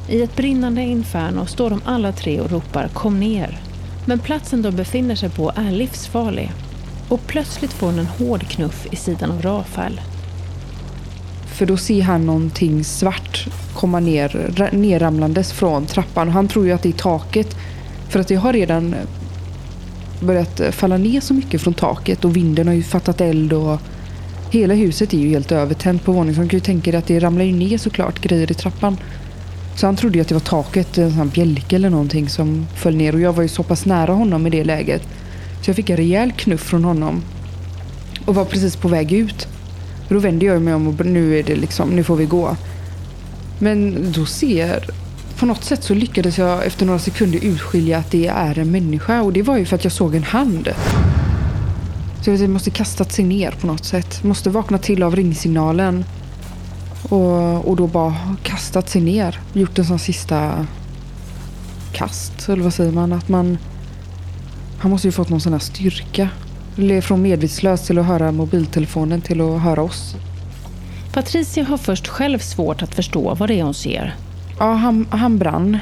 I 0.09 0.23
ett 0.23 0.37
brinnande 0.37 0.83
inferno 0.83 1.47
står 1.47 1.71
de 1.71 1.81
alla 1.85 2.13
tre 2.13 2.41
och 2.41 2.51
ropar 2.51 2.89
kom 2.89 3.21
ner. 3.21 3.61
Men 4.07 4.19
platsen 4.19 4.63
de 4.63 4.77
befinner 4.77 5.15
sig 5.15 5.31
på 5.31 5.53
är 5.57 5.71
livsfarlig 5.71 6.53
och 7.09 7.27
plötsligt 7.27 7.73
får 7.73 7.87
hon 7.87 7.99
en 7.99 8.07
hård 8.07 8.49
knuff 8.49 8.87
i 8.91 8.97
sidan 8.97 9.31
av 9.31 9.43
Rafael. 9.43 10.01
För 11.47 11.67
då 11.67 11.77
ser 11.77 12.03
han 12.03 12.27
någonting 12.27 12.85
svart 12.85 13.47
komma 13.75 14.01
ner, 14.01 14.71
nerramlandes 14.73 15.53
från 15.53 15.87
trappan. 15.87 16.29
Han 16.29 16.49
tror 16.49 16.67
ju 16.67 16.73
att 16.73 16.83
det 16.83 16.89
är 16.89 16.93
taket. 16.93 17.57
För 18.09 18.21
att 18.21 18.29
det 18.29 18.35
har 18.35 18.53
redan 18.53 18.95
eh, 18.95 19.01
börjat 20.21 20.61
eh, 20.61 20.71
falla 20.71 20.97
ner 20.97 21.21
så 21.21 21.35
mycket 21.35 21.61
från 21.61 21.75
taket 21.75 22.25
och 22.25 22.37
vinden 22.37 22.67
har 22.67 22.75
ju 22.75 22.83
fattat 22.83 23.21
eld 23.21 23.53
och 23.53 23.81
hela 24.51 24.75
huset 24.75 25.13
är 25.15 25.19
ju 25.19 25.29
helt 25.29 25.53
övertänt 25.53 26.05
på 26.05 26.13
våningen. 26.13 26.35
Så 26.35 26.41
man 26.41 26.49
kan 26.49 26.57
ju 26.57 26.65
tänka 26.65 26.99
att 26.99 27.07
det 27.07 27.21
ramlar 27.21 27.45
ju 27.45 27.53
ner 27.53 27.79
såklart 27.79 28.21
grejer 28.21 28.51
i 28.51 28.55
trappan. 28.55 28.97
Så 29.77 29.87
han 29.87 29.97
trodde 29.97 30.19
ju 30.19 30.23
att 30.23 30.29
det 30.29 30.35
var 30.35 30.41
taket, 30.41 30.99
en 30.99 31.13
sån 31.13 31.29
bjälke 31.29 31.77
eller 31.77 31.91
någonting 31.91 32.29
som 32.29 32.67
föll 32.77 32.97
ner. 32.97 33.15
Och 33.15 33.21
jag 33.21 33.33
var 33.33 33.43
ju 33.43 33.49
så 33.49 33.63
pass 33.63 33.87
nära 33.87 34.13
honom 34.13 34.47
i 34.47 34.51
det 34.51 34.65
läget. 34.65 35.03
Så 35.63 35.71
jag 35.71 35.77
fick 35.77 35.91
en 35.91 35.97
rejäl 35.97 36.33
knuff 36.33 36.61
från 36.61 36.85
honom. 36.85 37.23
Och 38.25 38.35
var 38.35 38.45
precis 38.45 38.77
på 38.77 38.89
väg 38.89 39.13
ut. 39.13 39.49
Och 40.09 40.15
Då 40.15 40.21
vände 40.21 40.47
jag 40.47 40.63
mig 40.63 40.75
om 40.75 40.89
och 40.89 41.07
nu 41.07 41.39
är 41.39 41.43
det 41.43 41.57
liksom, 41.57 41.91
nu 41.91 42.05
får 42.05 42.17
vi 42.17 42.25
gå. 42.25 42.57
Men 43.59 44.13
då 44.13 44.27
ser, 44.27 44.85
på 45.39 45.47
något 45.47 45.65
sätt 45.65 45.85
så 45.85 45.95
lyckades 45.95 46.39
jag 46.39 46.67
efter 46.67 46.87
några 46.87 46.99
sekunder 46.99 47.45
urskilja 47.45 47.99
att 47.99 48.11
det 48.11 48.27
är 48.27 48.59
en 48.59 48.71
människa. 48.71 49.23
Och 49.23 49.33
det 49.33 49.43
var 49.43 49.57
ju 49.57 49.65
för 49.65 49.77
att 49.77 49.85
jag 49.85 49.93
såg 49.93 50.15
en 50.15 50.23
hand. 50.23 50.69
Så 52.23 52.31
jag 52.31 52.39
vet, 52.39 52.51
måste 52.51 52.71
kastat 52.71 53.13
sig 53.13 53.25
ner 53.25 53.51
på 53.51 53.67
något 53.67 53.85
sätt. 53.85 54.25
Måste 54.25 54.51
vakna 54.51 54.79
till 54.79 55.03
av 55.03 55.17
ringsignalen. 55.17 56.05
Och, 57.09 57.69
och 57.69 57.77
då 57.77 57.87
bara 57.87 58.15
kastat 58.43 58.89
sig 58.89 59.01
ner. 59.01 59.41
Gjort 59.53 59.79
en 59.79 59.85
sån 59.85 59.99
sista 59.99 60.67
kast, 61.93 62.49
eller 62.49 62.63
vad 62.63 62.75
säger 62.75 62.93
man? 62.93 63.13
Att 63.13 63.29
man... 63.29 63.59
Han 64.79 64.91
måste 64.91 65.09
ju 65.09 65.13
fått 65.13 65.29
någon 65.29 65.41
sån 65.41 65.53
här 65.53 65.61
styrka. 65.61 66.29
Från 67.03 67.23
medvetslös 67.23 67.87
till 67.87 67.99
att 67.99 68.07
höra 68.07 68.33
mobiltelefonen 68.33 69.21
till 69.21 69.41
att 69.41 69.61
höra 69.61 69.83
oss. 69.83 70.15
Patricia 71.13 71.65
har 71.65 71.79
först 71.79 72.09
själv 72.09 72.39
svårt 72.39 72.83
att 72.83 72.95
förstå 72.95 73.35
vad 73.35 73.49
det 73.49 73.61
är 73.61 73.65
hon 73.65 73.75
ser. 73.75 74.17
Ja, 74.59 74.73
han, 74.73 75.07
han 75.11 75.39
brann 75.39 75.79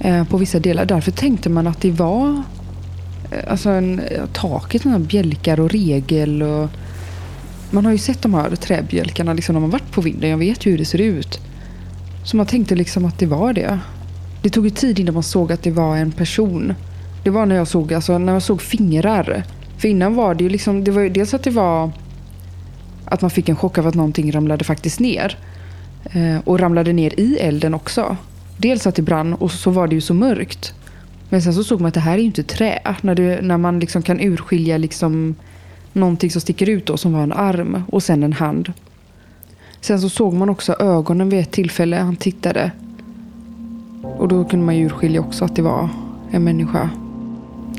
eh, 0.00 0.24
på 0.24 0.36
vissa 0.36 0.58
delar. 0.58 0.84
Därför 0.84 1.10
tänkte 1.10 1.48
man 1.48 1.66
att 1.66 1.80
det 1.80 1.90
var 1.90 2.42
eh, 3.30 3.50
alltså 3.50 3.70
en, 3.70 4.00
taket 4.32 4.84
med 4.84 5.00
bjälkar 5.00 5.60
och 5.60 5.70
regel. 5.70 6.42
Och, 6.42 6.68
man 7.70 7.84
har 7.84 7.92
ju 7.92 7.98
sett 7.98 8.22
de 8.22 8.34
här 8.34 8.56
träbjälkarna 8.56 9.32
liksom, 9.32 9.52
när 9.52 9.60
man 9.60 9.70
varit 9.70 9.92
på 9.92 10.00
vinden. 10.00 10.30
Jag 10.30 10.38
vet 10.38 10.66
ju 10.66 10.70
hur 10.70 10.78
det 10.78 10.84
ser 10.84 11.00
ut. 11.00 11.40
Så 12.24 12.36
man 12.36 12.46
tänkte 12.46 12.74
liksom 12.74 13.04
att 13.04 13.18
det 13.18 13.26
var 13.26 13.52
det. 13.52 13.78
Det 14.42 14.50
tog 14.50 14.64
ju 14.64 14.70
tid 14.70 14.98
innan 14.98 15.14
man 15.14 15.22
såg 15.22 15.52
att 15.52 15.62
det 15.62 15.70
var 15.70 15.96
en 15.96 16.12
person. 16.12 16.74
Det 17.24 17.30
var 17.30 17.46
när 17.46 17.56
jag 17.56 17.68
såg, 17.68 17.94
alltså, 17.94 18.18
när 18.18 18.32
jag 18.32 18.42
såg 18.42 18.62
fingrar. 18.62 19.44
För 19.78 19.88
innan 19.88 20.14
var 20.14 20.34
det 20.34 20.44
ju 20.44 20.50
liksom, 20.50 20.84
det 20.84 20.90
var 20.90 21.02
ju 21.02 21.08
dels 21.08 21.34
att 21.34 21.42
det 21.42 21.50
var 21.50 21.90
att 23.04 23.20
man 23.20 23.30
fick 23.30 23.48
en 23.48 23.56
chock 23.56 23.78
av 23.78 23.86
att 23.86 23.94
någonting 23.94 24.32
ramlade 24.32 24.64
faktiskt 24.64 25.00
ner. 25.00 25.38
Eh, 26.12 26.38
och 26.44 26.60
ramlade 26.60 26.92
ner 26.92 27.20
i 27.20 27.36
elden 27.36 27.74
också. 27.74 28.16
Dels 28.56 28.86
att 28.86 28.94
det 28.94 29.02
brann 29.02 29.34
och 29.34 29.50
så 29.50 29.70
var 29.70 29.88
det 29.88 29.94
ju 29.94 30.00
så 30.00 30.14
mörkt. 30.14 30.74
Men 31.28 31.42
sen 31.42 31.54
så 31.54 31.64
såg 31.64 31.80
man 31.80 31.88
att 31.88 31.94
det 31.94 32.00
här 32.00 32.14
är 32.14 32.18
ju 32.18 32.24
inte 32.24 32.42
trä. 32.42 32.78
När, 33.00 33.14
det, 33.14 33.42
när 33.42 33.58
man 33.58 33.80
liksom 33.80 34.02
kan 34.02 34.20
urskilja 34.20 34.78
liksom 34.78 35.34
någonting 35.92 36.30
som 36.30 36.40
sticker 36.40 36.68
ut 36.68 36.86
då, 36.86 36.96
som 36.96 37.12
var 37.12 37.22
en 37.22 37.32
arm 37.32 37.82
och 37.88 38.02
sen 38.02 38.22
en 38.22 38.32
hand. 38.32 38.72
Sen 39.80 40.00
så 40.00 40.08
såg 40.08 40.34
man 40.34 40.48
också 40.48 40.72
ögonen 40.72 41.28
vid 41.28 41.40
ett 41.40 41.50
tillfälle 41.50 41.96
han 41.96 42.16
tittade. 42.16 42.70
Och 44.02 44.28
då 44.28 44.44
kunde 44.44 44.66
man 44.66 44.76
ju 44.76 44.86
urskilja 44.86 45.20
också 45.20 45.44
att 45.44 45.56
det 45.56 45.62
var 45.62 45.88
en 46.30 46.44
människa. 46.44 46.90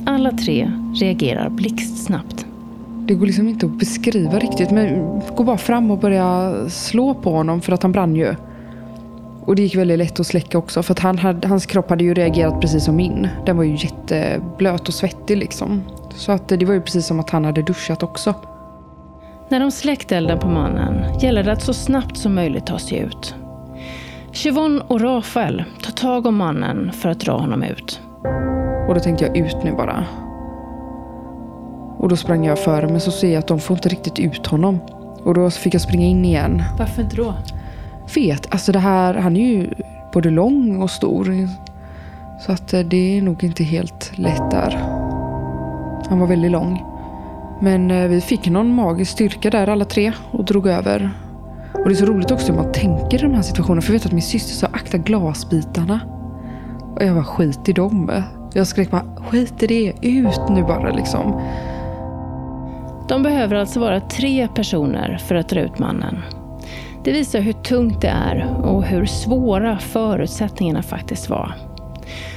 Alla 0.06 0.32
tre 0.32 0.72
reagerar 0.96 1.50
blixtsnabbt. 1.50 2.47
Det 3.08 3.14
går 3.14 3.26
liksom 3.26 3.48
inte 3.48 3.66
att 3.66 3.72
beskriva 3.72 4.40
riktigt. 4.40 4.72
Men 4.72 5.22
gå 5.36 5.44
bara 5.44 5.58
fram 5.58 5.92
och 5.92 5.98
börja 5.98 6.54
slå 6.70 7.14
på 7.14 7.32
honom 7.32 7.62
för 7.62 7.72
att 7.72 7.84
han 7.84 7.92
brann 7.92 8.16
ju. 8.16 8.36
Och 9.42 9.56
det 9.56 9.62
gick 9.62 9.76
väldigt 9.76 9.98
lätt 9.98 10.20
att 10.20 10.28
släcka 10.28 10.58
också 10.58 10.84
för 10.84 10.92
att 10.92 11.00
han 11.00 11.18
hade, 11.18 11.48
hans 11.48 11.66
kropp 11.66 11.90
hade 11.90 12.04
ju 12.04 12.14
reagerat 12.14 12.62
precis 12.62 12.86
som 12.86 12.96
min. 12.96 13.28
Den 13.46 13.58
var 13.58 13.64
ju 13.64 13.76
jätteblöt 13.76 14.88
och 14.88 14.94
svettig 14.94 15.38
liksom. 15.38 15.82
Så 16.16 16.32
att 16.32 16.48
det 16.48 16.66
var 16.66 16.74
ju 16.74 16.82
precis 16.82 17.06
som 17.06 17.20
att 17.20 17.30
han 17.30 17.46
hade 17.46 17.62
duschat 17.62 18.04
också. 18.04 18.34
När 19.50 19.60
de 19.60 19.72
släckt 19.72 20.12
elden 20.12 20.40
på 20.40 20.48
mannen 20.48 21.20
gäller 21.20 21.44
det 21.44 21.52
att 21.52 21.62
så 21.62 21.74
snabbt 21.74 22.18
som 22.18 22.36
möjligt 22.36 22.66
ta 22.66 22.80
sig 22.80 23.00
ut. 23.00 23.36
Chivon 24.32 24.82
och 24.82 25.02
Rafael 25.02 25.64
tar 25.82 25.92
tag 25.92 26.26
om 26.26 26.36
mannen 26.36 26.92
för 26.92 27.10
att 27.10 27.20
dra 27.20 27.38
honom 27.38 27.64
ut. 27.64 28.02
Och 28.88 28.94
då 28.94 29.00
tänkte 29.00 29.26
jag 29.26 29.38
ut 29.38 29.64
nu 29.64 29.72
bara. 29.72 30.06
Och 31.98 32.10
då 32.10 32.16
sprang 32.16 32.46
jag 32.46 32.60
före 32.60 32.88
men 32.88 33.00
så 33.00 33.12
ser 33.12 33.34
jag 33.34 33.40
att 33.40 33.48
de 33.48 33.60
får 33.60 33.78
inte 33.78 33.90
riktigt 33.90 34.20
ut 34.20 34.48
honom. 34.48 34.80
Och 35.24 35.34
då 35.34 35.50
fick 35.50 35.74
jag 35.74 35.82
springa 35.82 36.06
in 36.06 36.26
igen. 36.26 36.64
Varför 36.78 37.02
inte 37.02 37.16
då? 37.16 37.34
Vet, 38.16 38.54
alltså 38.54 38.72
det 38.72 38.80
här, 38.80 39.14
han 39.14 39.38
är 39.38 39.42
ju 39.42 39.70
både 40.14 40.30
lång 40.30 40.82
och 40.82 40.92
stor. 40.92 41.48
Så 42.46 42.52
att 42.52 42.74
eh, 42.74 42.80
det 42.80 43.18
är 43.18 43.22
nog 43.22 43.44
inte 43.44 43.64
helt 43.64 44.18
lätt 44.18 44.52
där. 44.52 44.72
Han 46.10 46.20
var 46.20 46.28
väldigt 46.28 46.52
lång. 46.52 46.84
Men 47.62 47.92
eh, 47.92 48.08
vi 48.08 48.22
fick 48.22 48.50
någon 48.50 48.76
magisk 48.76 49.12
styrka 49.12 49.50
där 49.50 49.68
alla 49.68 49.86
tre 49.86 50.12
och 50.32 50.46
drog 50.46 50.68
över. 50.68 51.12
Och 51.74 51.90
det 51.90 51.92
är 51.92 51.96
så 51.96 52.06
roligt 52.06 52.32
också 52.32 52.52
hur 52.52 52.62
man 52.62 52.72
tänker 52.72 53.18
i 53.18 53.22
de 53.22 53.34
här 53.34 53.42
situationerna. 53.42 53.82
För 53.82 53.94
jag 53.94 54.00
vet 54.00 54.06
att 54.06 54.12
min 54.12 54.22
syster 54.22 54.54
sa 54.54 54.68
akta 54.68 54.98
glasbitarna. 54.98 56.00
Och 56.96 57.04
jag 57.04 57.14
var 57.14 57.24
skit 57.24 57.70
i 57.70 57.74
dem. 57.74 58.12
Jag 58.54 58.68
skrek 58.68 58.92
bara 58.92 59.04
skit 59.30 59.64
i 59.64 59.68
det, 59.68 60.08
ut 60.08 60.50
nu 60.50 60.64
bara 60.64 60.92
liksom. 60.92 61.42
De 63.08 63.24
behöver 63.24 63.56
alltså 63.56 63.80
vara 63.80 64.00
tre 64.00 64.48
personer 64.56 65.18
för 65.18 65.36
att 65.36 65.50
dra 65.50 65.60
ut 65.60 65.80
mannen. 65.80 66.18
Det 67.04 67.12
visar 67.12 67.40
hur 67.40 67.54
tungt 67.54 68.02
det 68.02 68.08
är 68.08 68.56
och 68.64 68.84
hur 68.84 69.06
svåra 69.06 69.78
förutsättningarna 69.78 70.84
faktiskt 70.84 71.30
var. 71.30 71.54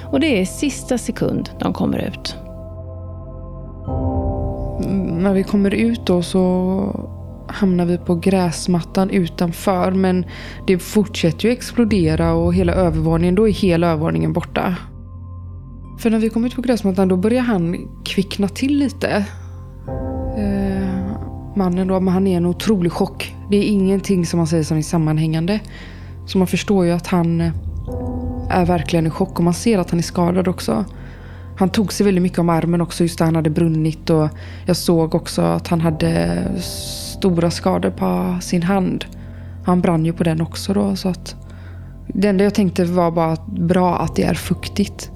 Och 0.04 0.20
det 0.20 0.26
är 0.26 0.40
i 0.40 0.46
sista 0.46 0.98
sekund 0.98 1.50
de 1.61 1.72
kommer 1.72 1.98
ut. 1.98 2.37
Mm, 4.85 5.22
när 5.22 5.35
vi 5.35 5.42
kommer 5.42 5.74
ut 5.74 6.06
då 6.06 6.22
så 6.22 7.06
hamnar 7.48 7.85
vi 7.85 7.98
på 7.98 8.14
gräsmattan 8.14 9.11
utanför. 9.11 9.90
Men 9.90 10.24
det 10.66 10.78
fortsätter 10.78 11.46
ju 11.46 11.52
explodera 11.52 12.33
och 12.33 12.54
hela 12.54 12.72
övervåningen, 12.72 13.35
då 13.35 13.48
är 13.48 13.52
hela 13.52 13.87
övervåningen 13.87 14.33
borta. 14.33 14.76
För 15.98 16.11
när 16.11 16.18
vi 16.18 16.30
kom 16.30 16.44
ut 16.44 16.56
på 16.56 16.62
gräsmattan 16.62 17.09
då 17.09 17.16
börjar 17.16 17.42
han 17.42 17.88
kvickna 18.04 18.48
till 18.48 18.78
lite. 18.78 19.26
Mannen 21.56 21.88
då, 21.88 22.00
men 22.00 22.14
han 22.14 22.26
är 22.26 22.36
en 22.36 22.46
otrolig 22.46 22.92
chock. 22.92 23.34
Det 23.50 23.56
är 23.56 23.62
ingenting 23.62 24.26
som 24.26 24.38
man 24.38 24.46
säger 24.46 24.64
som 24.64 24.78
är 24.78 24.82
sammanhängande. 24.82 25.60
Så 26.26 26.38
man 26.38 26.46
förstår 26.46 26.86
ju 26.86 26.92
att 26.92 27.06
han 27.06 27.40
eh, 27.40 27.52
är 28.48 28.66
verkligen 28.66 29.06
i 29.06 29.10
chock 29.10 29.38
och 29.38 29.44
man 29.44 29.54
ser 29.54 29.78
att 29.78 29.90
han 29.90 29.98
är 29.98 30.02
skadad 30.02 30.48
också. 30.48 30.84
Han 31.58 31.68
tog 31.68 31.92
sig 31.92 32.06
väldigt 32.06 32.22
mycket 32.22 32.38
om 32.38 32.48
armen 32.48 32.80
också 32.80 33.04
just 33.04 33.18
där 33.18 33.24
han 33.24 33.36
hade 33.36 33.50
brunnit 33.50 34.10
och 34.10 34.28
jag 34.66 34.76
såg 34.76 35.14
också 35.14 35.42
att 35.42 35.68
han 35.68 35.80
hade 35.80 36.42
stora 36.60 37.50
skador 37.50 37.90
på 37.90 38.38
sin 38.40 38.62
hand. 38.62 39.04
Han 39.64 39.80
brann 39.80 40.04
ju 40.04 40.12
på 40.12 40.24
den 40.24 40.40
också 40.40 40.74
då 40.74 40.96
så 40.96 41.08
att 41.08 41.36
det 42.06 42.28
enda 42.28 42.44
jag 42.44 42.54
tänkte 42.54 42.84
var 42.84 43.10
bara 43.10 43.36
bra 43.46 43.98
att 43.98 44.16
det 44.16 44.22
är 44.22 44.34
fuktigt. 44.34 45.10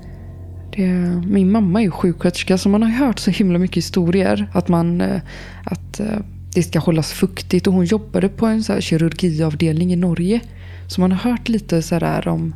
Det, 0.76 0.86
min 1.26 1.52
mamma 1.52 1.82
är 1.82 1.90
sjuksköterska 1.90 2.58
så 2.58 2.68
man 2.68 2.82
har 2.82 2.90
hört 2.90 3.18
så 3.18 3.30
himla 3.30 3.58
mycket 3.58 3.76
historier. 3.76 4.50
Att, 4.52 4.68
man, 4.68 5.00
eh, 5.00 5.20
att 5.64 6.00
eh, 6.00 6.18
det 6.54 6.62
ska 6.62 6.78
hållas 6.78 7.12
fuktigt. 7.12 7.66
Och 7.66 7.72
hon 7.72 7.84
jobbade 7.84 8.28
på 8.28 8.46
en 8.46 8.62
så 8.62 8.72
här 8.72 8.80
kirurgiavdelning 8.80 9.92
i 9.92 9.96
Norge. 9.96 10.40
Så 10.88 11.00
man 11.00 11.12
har 11.12 11.30
hört 11.30 11.48
lite 11.48 11.82
sådär 11.82 12.28
om 12.28 12.54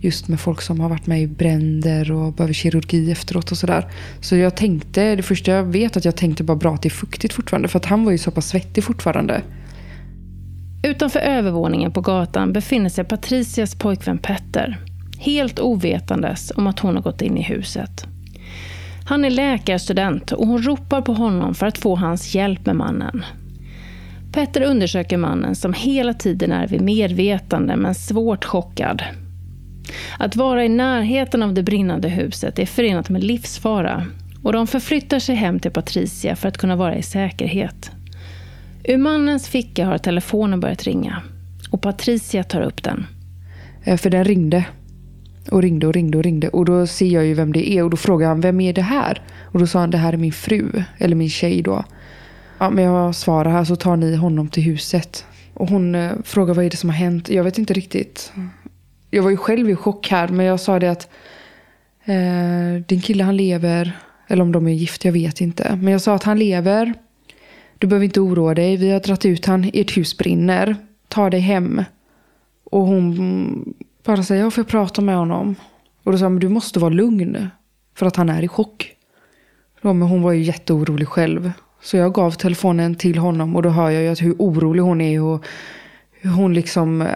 just 0.00 0.28
med 0.28 0.40
folk 0.40 0.62
som 0.62 0.80
har 0.80 0.88
varit 0.88 1.06
med 1.06 1.22
i 1.22 1.26
bränder 1.26 2.12
och 2.12 2.32
behöver 2.32 2.54
kirurgi 2.54 3.12
efteråt 3.12 3.50
och 3.50 3.58
sådär. 3.58 3.90
Så 4.20 4.36
jag 4.36 4.56
tänkte, 4.56 5.16
det 5.16 5.22
första 5.22 5.52
jag 5.52 5.64
vet 5.64 5.96
att 5.96 6.04
jag 6.04 6.16
tänkte 6.16 6.44
bara 6.44 6.56
bra 6.56 6.74
att 6.74 6.82
det 6.82 6.88
är 6.88 6.90
fuktigt 6.90 7.34
fortfarande. 7.34 7.68
För 7.68 7.78
att 7.78 7.84
han 7.84 8.04
var 8.04 8.12
ju 8.12 8.18
så 8.18 8.30
pass 8.30 8.48
svettig 8.48 8.84
fortfarande. 8.84 9.42
Utanför 10.82 11.20
övervåningen 11.20 11.92
på 11.92 12.00
gatan 12.00 12.52
befinner 12.52 12.88
sig 12.88 13.04
Patricias 13.04 13.74
pojkvän 13.74 14.18
Petter 14.18 14.80
helt 15.24 15.60
ovetandes 15.60 16.52
om 16.56 16.66
att 16.66 16.78
hon 16.78 16.94
har 16.94 17.02
gått 17.02 17.22
in 17.22 17.38
i 17.38 17.42
huset. 17.42 18.06
Han 19.06 19.24
är 19.24 19.30
läkarstudent 19.30 20.32
och 20.32 20.46
hon 20.46 20.62
ropar 20.62 21.00
på 21.00 21.14
honom 21.14 21.54
för 21.54 21.66
att 21.66 21.78
få 21.78 21.96
hans 21.96 22.34
hjälp 22.34 22.66
med 22.66 22.76
mannen. 22.76 23.24
Petter 24.32 24.62
undersöker 24.62 25.16
mannen 25.16 25.54
som 25.54 25.72
hela 25.72 26.14
tiden 26.14 26.52
är 26.52 26.66
vid 26.66 26.80
medvetande 26.80 27.76
men 27.76 27.94
svårt 27.94 28.44
chockad. 28.44 29.02
Att 30.18 30.36
vara 30.36 30.64
i 30.64 30.68
närheten 30.68 31.42
av 31.42 31.54
det 31.54 31.62
brinnande 31.62 32.08
huset 32.08 32.58
är 32.58 32.66
förenat 32.66 33.08
med 33.08 33.24
livsfara 33.24 34.06
och 34.42 34.52
de 34.52 34.66
förflyttar 34.66 35.18
sig 35.18 35.34
hem 35.34 35.60
till 35.60 35.70
Patricia 35.70 36.36
för 36.36 36.48
att 36.48 36.58
kunna 36.58 36.76
vara 36.76 36.96
i 36.96 37.02
säkerhet. 37.02 37.90
Ur 38.84 38.98
mannens 38.98 39.48
ficka 39.48 39.86
har 39.86 39.98
telefonen 39.98 40.60
börjat 40.60 40.82
ringa 40.82 41.22
och 41.70 41.82
Patricia 41.82 42.44
tar 42.44 42.60
upp 42.60 42.82
den. 42.82 43.06
Eh, 43.84 43.96
för 43.96 44.10
den 44.10 44.24
ringde. 44.24 44.64
Och 45.50 45.62
ringde 45.62 45.86
och 45.86 45.92
ringde 45.92 46.18
och 46.18 46.24
ringde. 46.24 46.48
Och 46.48 46.64
då 46.64 46.86
ser 46.86 47.06
jag 47.06 47.24
ju 47.24 47.34
vem 47.34 47.52
det 47.52 47.70
är. 47.70 47.82
Och 47.82 47.90
då 47.90 47.96
frågar 47.96 48.28
han, 48.28 48.40
vem 48.40 48.60
är 48.60 48.72
det 48.72 48.82
här? 48.82 49.22
Och 49.42 49.60
då 49.60 49.66
sa 49.66 49.80
han, 49.80 49.90
det 49.90 49.98
här 49.98 50.12
är 50.12 50.16
min 50.16 50.32
fru. 50.32 50.82
Eller 50.98 51.16
min 51.16 51.30
tjej 51.30 51.62
då. 51.62 51.84
Ja, 52.58 52.70
men 52.70 52.84
jag 52.84 53.14
svarar 53.14 53.50
här 53.50 53.64
så 53.64 53.76
tar 53.76 53.96
ni 53.96 54.16
honom 54.16 54.48
till 54.48 54.62
huset. 54.62 55.26
Och 55.54 55.68
hon 55.68 55.94
eh, 55.94 56.12
frågar 56.24 56.54
vad 56.54 56.64
är 56.64 56.70
det 56.70 56.76
som 56.76 56.88
har 56.88 56.96
hänt. 56.96 57.28
Jag 57.28 57.44
vet 57.44 57.58
inte 57.58 57.74
riktigt. 57.74 58.32
Jag 59.10 59.22
var 59.22 59.30
ju 59.30 59.36
själv 59.36 59.70
i 59.70 59.74
chock 59.76 60.08
här. 60.08 60.28
Men 60.28 60.46
jag 60.46 60.60
sa 60.60 60.78
det 60.78 60.90
att 60.90 61.08
eh, 62.04 62.82
din 62.86 63.00
kille 63.00 63.24
han 63.24 63.36
lever. 63.36 63.98
Eller 64.28 64.42
om 64.42 64.52
de 64.52 64.66
är 64.68 64.72
gift, 64.72 65.04
jag 65.04 65.12
vet 65.12 65.40
inte. 65.40 65.78
Men 65.82 65.92
jag 65.92 66.00
sa 66.00 66.14
att 66.14 66.22
han 66.22 66.38
lever. 66.38 66.94
Du 67.78 67.86
behöver 67.86 68.04
inte 68.04 68.20
oroa 68.20 68.54
dig. 68.54 68.76
Vi 68.76 68.90
har 68.90 69.00
dragit 69.00 69.24
ut 69.24 69.46
han. 69.46 69.70
Ert 69.74 69.96
hus 69.96 70.18
brinner. 70.18 70.76
Ta 71.08 71.30
dig 71.30 71.40
hem. 71.40 71.84
Och 72.64 72.86
hon 72.86 73.74
bara 74.04 74.22
säga, 74.22 74.40
jag 74.40 74.54
får 74.54 74.64
prata 74.64 75.02
med 75.02 75.16
honom. 75.16 75.54
Och 76.02 76.12
då 76.12 76.18
sa 76.18 76.24
han, 76.24 76.38
du 76.38 76.48
måste 76.48 76.78
vara 76.78 76.90
lugn. 76.90 77.48
För 77.94 78.06
att 78.06 78.16
han 78.16 78.28
är 78.28 78.42
i 78.42 78.48
chock. 78.48 78.92
Ja, 79.82 79.92
men 79.92 80.08
hon 80.08 80.22
var 80.22 80.32
ju 80.32 80.42
jätteorolig 80.42 81.08
själv. 81.08 81.52
Så 81.82 81.96
jag 81.96 82.14
gav 82.14 82.30
telefonen 82.30 82.94
till 82.94 83.18
honom 83.18 83.56
och 83.56 83.62
då 83.62 83.68
hör 83.68 83.90
jag 83.90 84.02
ju 84.02 84.08
att 84.08 84.22
hur 84.22 84.34
orolig 84.38 84.82
hon 84.82 85.00
är 85.00 85.22
och 85.22 85.44
hur 86.10 86.30
hon 86.30 86.54
liksom 86.54 87.02
eh, 87.02 87.08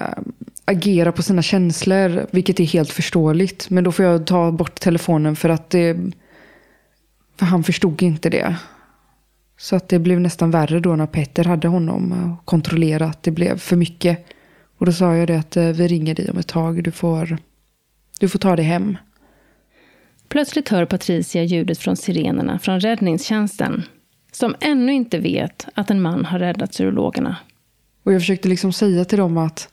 agerar 0.64 1.11
på 1.11 1.22
sina 1.22 1.42
känslor. 1.42 2.27
Vilket 2.31 2.61
är 2.61 2.64
helt 2.64 2.90
förståeligt. 2.90 3.70
Men 3.70 3.85
då 3.85 3.92
får 3.92 4.05
jag 4.05 4.27
ta 4.27 4.53
bort 4.53 4.81
telefonen 4.81 5.37
för 5.37 5.48
att 5.48 5.70
det... 5.70 5.96
För 7.37 7.46
han 7.46 7.64
förstod 7.64 8.03
inte 8.03 8.31
det. 8.31 8.57
Så 9.59 9.77
att 9.77 9.88
det 9.88 9.98
blev 9.98 10.20
nästan 10.20 10.51
värre 10.51 10.81
då 10.81 10.96
när 10.96 11.07
Petter 11.07 11.44
hade 11.44 11.68
honom 11.68 12.12
och 12.12 12.46
kontrollerade 12.46 13.05
att 13.05 13.22
det 13.22 13.31
blev 13.31 13.59
för 13.59 13.77
mycket. 13.77 14.27
Och 14.78 14.86
då 14.86 14.92
sa 14.92 15.16
jag 15.16 15.28
det 15.28 15.38
att 15.38 15.56
eh, 15.56 15.64
vi 15.64 15.88
ringer 15.88 16.14
dig 16.14 16.30
om 16.30 16.38
ett 16.38 16.46
tag. 16.48 16.84
Du 16.84 16.90
får, 16.90 17.38
du 18.20 18.28
får 18.28 18.38
ta 18.38 18.56
dig 18.56 18.64
hem. 18.64 18.96
Plötsligt 20.28 20.68
hör 20.68 20.84
Patricia 20.84 21.42
ljudet 21.42 21.78
från 21.78 21.96
sirenerna 21.96 22.58
från 22.58 22.80
räddningstjänsten. 22.80 23.82
Som 24.32 24.54
ännu 24.60 24.92
inte 24.92 25.18
vet 25.18 25.66
att 25.74 25.90
en 25.90 26.02
man 26.02 26.24
har 26.24 26.38
räddat 26.38 26.80
urologerna. 26.80 27.36
Och 28.02 28.12
jag 28.12 28.20
försökte 28.20 28.48
liksom 28.48 28.72
säga 28.72 29.04
till 29.04 29.18
dem 29.18 29.38
att 29.38 29.68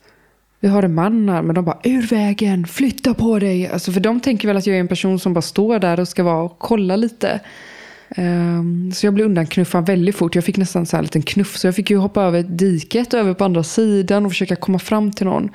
vi 0.59 0.67
har 0.67 0.83
en 0.83 0.93
man 0.93 1.29
här. 1.29 1.41
Men 1.41 1.55
de 1.55 1.65
bara, 1.65 1.79
ur 1.83 2.07
vägen, 2.07 2.67
flytta 2.67 3.13
på 3.13 3.39
dig. 3.39 3.67
Alltså 3.67 3.91
för 3.91 3.99
de 3.99 4.19
tänker 4.19 4.47
väl 4.47 4.57
att 4.57 4.67
jag 4.67 4.75
är 4.75 4.79
en 4.79 4.87
person 4.87 5.19
som 5.19 5.33
bara 5.33 5.41
står 5.41 5.79
där 5.79 5.99
och 5.99 6.07
ska 6.07 6.23
vara 6.23 6.43
och 6.43 6.59
kolla 6.59 6.95
lite. 6.95 7.39
Ehm, 8.09 8.91
så 8.91 9.05
jag 9.05 9.13
blev 9.13 9.25
undanknuffad 9.25 9.87
väldigt 9.87 10.15
fort. 10.15 10.35
Jag 10.35 10.43
fick 10.43 10.57
nästan 10.57 10.85
så 10.85 10.95
här 10.95 11.01
en 11.01 11.05
liten 11.05 11.21
knuff. 11.21 11.57
Så 11.57 11.67
jag 11.67 11.75
fick 11.75 11.89
ju 11.89 11.97
hoppa 11.97 12.21
över 12.21 12.43
diket 12.43 13.13
över 13.13 13.33
på 13.33 13.43
andra 13.43 13.63
sidan 13.63 14.25
och 14.25 14.31
försöka 14.31 14.55
komma 14.55 14.79
fram 14.79 15.11
till 15.11 15.25
någon. 15.25 15.49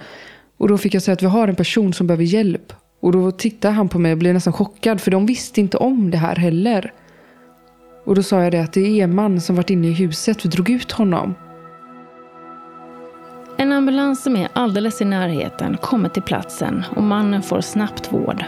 Och 0.56 0.68
då 0.68 0.78
fick 0.78 0.94
jag 0.94 1.02
säga 1.02 1.12
att 1.12 1.22
vi 1.22 1.26
har 1.26 1.48
en 1.48 1.56
person 1.56 1.92
som 1.92 2.06
behöver 2.06 2.24
hjälp. 2.24 2.72
Och 3.02 3.12
då 3.12 3.30
tittade 3.30 3.74
han 3.74 3.88
på 3.88 3.98
mig 3.98 4.12
och 4.12 4.18
blev 4.18 4.34
nästan 4.34 4.52
chockad. 4.52 5.00
För 5.00 5.10
de 5.10 5.26
visste 5.26 5.60
inte 5.60 5.76
om 5.76 6.10
det 6.10 6.18
här 6.18 6.36
heller. 6.36 6.92
Och 8.04 8.14
då 8.14 8.22
sa 8.22 8.42
jag 8.42 8.52
det 8.52 8.60
att 8.60 8.72
det 8.72 9.00
är 9.00 9.04
en 9.04 9.14
man 9.14 9.40
som 9.40 9.56
varit 9.56 9.70
inne 9.70 9.88
i 9.88 9.92
huset. 9.92 10.44
Vi 10.44 10.48
drog 10.48 10.70
ut 10.70 10.92
honom. 10.92 11.34
En 13.56 13.72
ambulans 13.72 14.22
som 14.22 14.36
är 14.36 14.48
alldeles 14.52 15.00
i 15.00 15.04
närheten 15.04 15.76
kommer 15.76 16.08
till 16.08 16.22
platsen 16.22 16.84
och 16.96 17.02
mannen 17.02 17.42
får 17.42 17.60
snabbt 17.60 18.12
vård. 18.12 18.44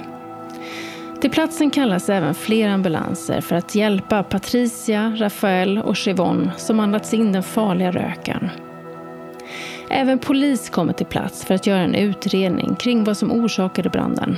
Till 1.23 1.31
platsen 1.31 1.71
kallas 1.71 2.09
även 2.09 2.35
fler 2.35 2.69
ambulanser 2.69 3.41
för 3.41 3.57
att 3.57 3.75
hjälpa 3.75 4.23
Patricia, 4.23 5.17
Rafael 5.17 5.79
och 5.79 5.97
Chivon 5.97 6.51
som 6.57 6.81
andats 6.81 7.15
in 7.15 7.33
den 7.33 7.43
farliga 7.43 7.91
röken. 7.91 8.51
Även 9.91 10.19
polis 10.19 10.71
kommer 10.71 10.93
till 10.93 11.07
plats 11.07 11.45
för 11.45 11.55
att 11.55 11.67
göra 11.67 11.81
en 11.81 11.95
utredning 11.95 12.75
kring 12.75 13.05
vad 13.05 13.17
som 13.17 13.33
orsakade 13.33 13.91
branden. 13.91 14.37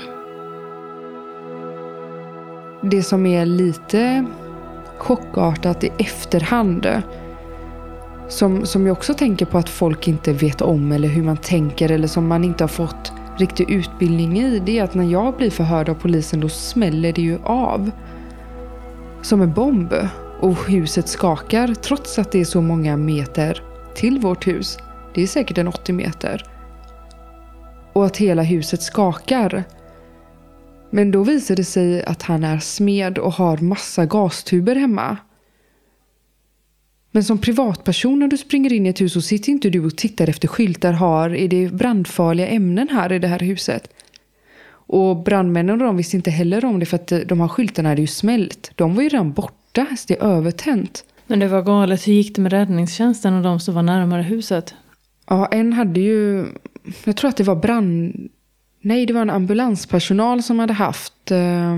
Det 2.82 3.02
som 3.02 3.26
är 3.26 3.46
lite 3.46 4.24
chockartat 4.98 5.84
i 5.84 5.90
efterhand 5.98 7.02
som, 8.28 8.66
som 8.66 8.86
jag 8.86 8.92
också 8.92 9.14
tänker 9.14 9.46
på 9.46 9.58
att 9.58 9.68
folk 9.68 10.08
inte 10.08 10.32
vet 10.32 10.62
om 10.62 10.92
eller 10.92 11.08
hur 11.08 11.22
man 11.22 11.36
tänker 11.36 11.90
eller 11.90 12.08
som 12.08 12.28
man 12.28 12.44
inte 12.44 12.64
har 12.64 12.68
fått 12.68 13.12
riktig 13.36 13.70
utbildning 13.70 14.38
i. 14.38 14.58
Det 14.58 14.78
är 14.78 14.84
att 14.84 14.94
när 14.94 15.04
jag 15.04 15.36
blir 15.36 15.50
förhörd 15.50 15.88
av 15.88 15.94
polisen 15.94 16.40
då 16.40 16.48
smäller 16.48 17.12
det 17.12 17.22
ju 17.22 17.38
av. 17.44 17.90
Som 19.22 19.40
en 19.40 19.52
bomb. 19.52 19.94
Och 20.40 20.68
huset 20.68 21.08
skakar 21.08 21.74
trots 21.74 22.18
att 22.18 22.32
det 22.32 22.40
är 22.40 22.44
så 22.44 22.60
många 22.60 22.96
meter 22.96 23.62
till 23.94 24.18
vårt 24.18 24.46
hus. 24.46 24.78
Det 25.14 25.22
är 25.22 25.26
säkert 25.26 25.58
en 25.58 25.68
80 25.68 25.92
meter. 25.92 26.46
Och 27.92 28.06
att 28.06 28.16
hela 28.16 28.42
huset 28.42 28.82
skakar. 28.82 29.64
Men 30.90 31.10
då 31.10 31.22
visar 31.22 31.56
det 31.56 31.64
sig 31.64 32.04
att 32.04 32.22
han 32.22 32.44
är 32.44 32.58
smed 32.58 33.18
och 33.18 33.32
har 33.32 33.58
massa 33.58 34.06
gastuber 34.06 34.76
hemma. 34.76 35.16
Men 37.14 37.24
som 37.24 37.38
privatperson 37.38 38.18
när 38.18 38.28
du 38.28 38.36
springer 38.36 38.72
in 38.72 38.86
i 38.86 38.88
ett 38.88 39.00
hus 39.00 39.12
så 39.12 39.20
sitter 39.20 39.50
inte 39.50 39.70
du 39.70 39.84
och 39.84 39.96
tittar 39.96 40.28
efter 40.28 40.48
skyltar. 40.48 40.92
Har, 40.92 41.34
är 41.34 41.48
det 41.48 41.72
brandfarliga 41.72 42.46
ämnen 42.46 42.88
här 42.88 43.12
i 43.12 43.18
det 43.18 43.28
här 43.28 43.38
huset? 43.38 43.88
Och 44.66 45.22
brandmännen 45.22 45.80
och 45.80 45.86
de 45.86 45.96
visste 45.96 46.16
inte 46.16 46.30
heller 46.30 46.64
om 46.64 46.80
det 46.80 46.86
för 46.86 46.96
att 46.96 47.12
de 47.26 47.40
här 47.40 47.48
skyltarna 47.48 47.88
hade 47.88 48.00
ju 48.00 48.06
smält. 48.06 48.72
De 48.74 48.94
var 48.94 49.02
ju 49.02 49.08
redan 49.08 49.32
borta, 49.32 49.86
så 49.96 50.04
det 50.08 50.14
är 50.14 50.24
övertänt. 50.24 51.04
Men 51.26 51.38
det 51.38 51.48
var 51.48 51.62
galet. 51.62 52.08
Hur 52.08 52.12
gick 52.12 52.36
det 52.36 52.42
med 52.42 52.52
räddningstjänsten 52.52 53.34
och 53.34 53.42
de 53.42 53.60
som 53.60 53.74
var 53.74 53.82
närmare 53.82 54.22
huset? 54.22 54.74
Ja, 55.26 55.46
en 55.46 55.72
hade 55.72 56.00
ju... 56.00 56.46
Jag 57.04 57.16
tror 57.16 57.28
att 57.28 57.36
det 57.36 57.44
var 57.44 57.56
brand... 57.56 58.14
Nej, 58.80 59.06
det 59.06 59.12
var 59.12 59.22
en 59.22 59.30
ambulanspersonal 59.30 60.42
som 60.42 60.58
hade 60.58 60.72
haft 60.72 61.30
eh, 61.30 61.74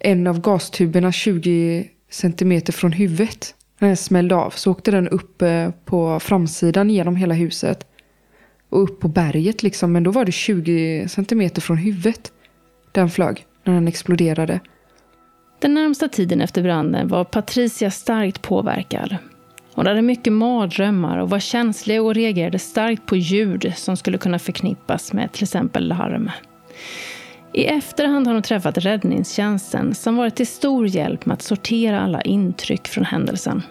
en 0.00 0.26
av 0.26 0.40
gastuberna 0.40 1.12
20 1.12 1.88
centimeter 2.10 2.72
från 2.72 2.92
huvudet. 2.92 3.54
När 3.78 3.88
den 3.88 3.96
smällde 3.96 4.34
av 4.34 4.50
så 4.50 4.70
åkte 4.70 4.90
den 4.90 5.08
upp 5.08 5.42
eh, 5.42 5.70
på 5.84 6.20
framsidan 6.20 6.90
genom 6.90 7.16
hela 7.16 7.34
huset. 7.34 7.86
Och 8.68 8.82
upp 8.82 9.00
på 9.00 9.08
berget 9.08 9.62
liksom. 9.62 9.92
Men 9.92 10.02
då 10.02 10.10
var 10.10 10.24
det 10.24 10.32
20 10.32 11.08
centimeter 11.08 11.60
från 11.60 11.76
huvudet. 11.76 12.32
Den 12.92 13.10
flög 13.10 13.46
när 13.64 13.74
den 13.74 13.88
exploderade. 13.88 14.60
Den 15.60 15.74
närmsta 15.74 16.08
tiden 16.08 16.40
efter 16.40 16.62
branden 16.62 17.08
var 17.08 17.24
Patricia 17.24 17.90
starkt 17.90 18.42
påverkad. 18.42 19.16
Hon 19.74 19.86
hade 19.86 20.02
mycket 20.02 20.32
mardrömmar 20.32 21.18
och 21.18 21.30
var 21.30 21.38
känslig 21.38 22.02
och 22.02 22.14
reagerade 22.14 22.58
starkt 22.58 23.06
på 23.06 23.16
ljud 23.16 23.72
som 23.76 23.96
skulle 23.96 24.18
kunna 24.18 24.38
förknippas 24.38 25.12
med 25.12 25.32
till 25.32 25.42
exempel 25.42 25.88
larm. 25.88 26.30
I 27.54 27.64
efterhand 27.64 28.26
har 28.26 28.34
hon 28.34 28.42
träffat 28.42 28.78
räddningstjänsten 28.78 29.94
som 29.94 30.16
varit 30.16 30.36
till 30.36 30.46
stor 30.46 30.86
hjälp 30.86 31.26
med 31.26 31.34
att 31.34 31.42
sortera 31.42 32.00
alla 32.00 32.22
intryck 32.22 32.88
från 32.88 33.04
händelsen. 33.04 33.62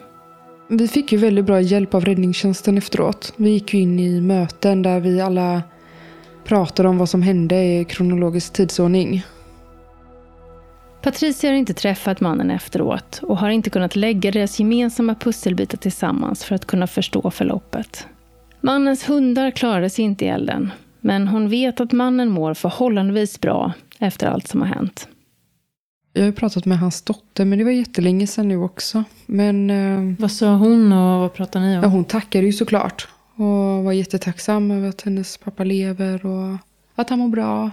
Vi 0.68 0.88
fick 0.88 1.12
ju 1.12 1.18
väldigt 1.18 1.46
bra 1.46 1.62
hjälp 1.62 1.94
av 1.94 2.06
räddningstjänsten 2.06 2.78
efteråt. 2.78 3.34
Vi 3.36 3.50
gick 3.50 3.74
ju 3.74 3.80
in 3.80 4.00
i 4.00 4.22
möten 4.22 4.82
där 4.82 5.00
vi 5.00 5.22
alla 5.22 5.62
pratade 6.44 6.90
om 6.90 6.98
vad 6.98 7.10
som 7.10 7.22
hände 7.22 7.64
i 7.64 7.86
kronologisk 7.86 8.54
tidsordning. 8.54 9.24
Patricia 11.02 11.50
har 11.50 11.58
inte 11.58 11.74
träffat 11.74 12.20
mannen 12.20 12.52
efteråt 12.52 13.20
och 13.24 13.38
har 13.38 13.50
inte 13.50 13.70
kunnat 13.70 13.96
lägga 13.96 14.32
deras 14.32 14.60
gemensamma 14.60 15.16
pusselbitar 15.16 15.78
tillsammans 15.78 16.44
för 16.44 16.56
att 16.56 16.66
kunna 16.66 16.88
förstå 16.88 17.32
förloppet. 17.32 18.08
Mannens 18.62 19.10
hundar 19.10 19.52
klarade 19.52 19.90
sig 19.90 20.06
inte 20.06 20.26
i 20.26 20.28
elden, 20.28 20.72
men 21.04 21.28
hon 21.28 21.50
vet 21.50 21.80
att 21.80 21.92
mannen 21.92 22.30
mår 22.30 22.54
förhållandevis 22.54 23.42
bra 23.42 23.74
efter 24.00 24.28
allt 24.28 24.48
som 24.48 24.62
har 24.62 24.68
hänt. 24.68 25.08
Jag 26.14 26.26
har 26.26 26.32
pratat 26.32 26.66
med 26.66 26.80
hans 26.80 27.02
dotter, 27.02 27.46
men 27.46 27.60
det 27.60 27.66
var 27.66 27.72
jättelänge 27.72 28.28
sedan 28.28 28.48
nu 28.48 28.58
också. 28.58 29.04
Men, 29.26 29.70
eh, 29.70 30.16
vad 30.20 30.32
sa 30.32 30.56
hon 30.56 30.94
och 30.94 31.20
vad 31.20 31.34
pratade 31.34 31.66
ni 31.66 31.78
om? 31.78 31.84
Ja, 31.84 31.90
hon 31.90 32.06
tackade 32.06 32.46
ju 32.46 32.54
såklart. 32.54 33.08
Och 33.36 33.84
var 33.84 33.92
jättetacksam 33.92 34.72
över 34.72 34.90
att 34.90 35.02
hennes 35.02 35.38
pappa 35.38 35.64
lever 35.64 36.26
och 36.26 36.58
att 36.96 37.10
han 37.10 37.20
mår 37.20 37.28
bra. 37.28 37.72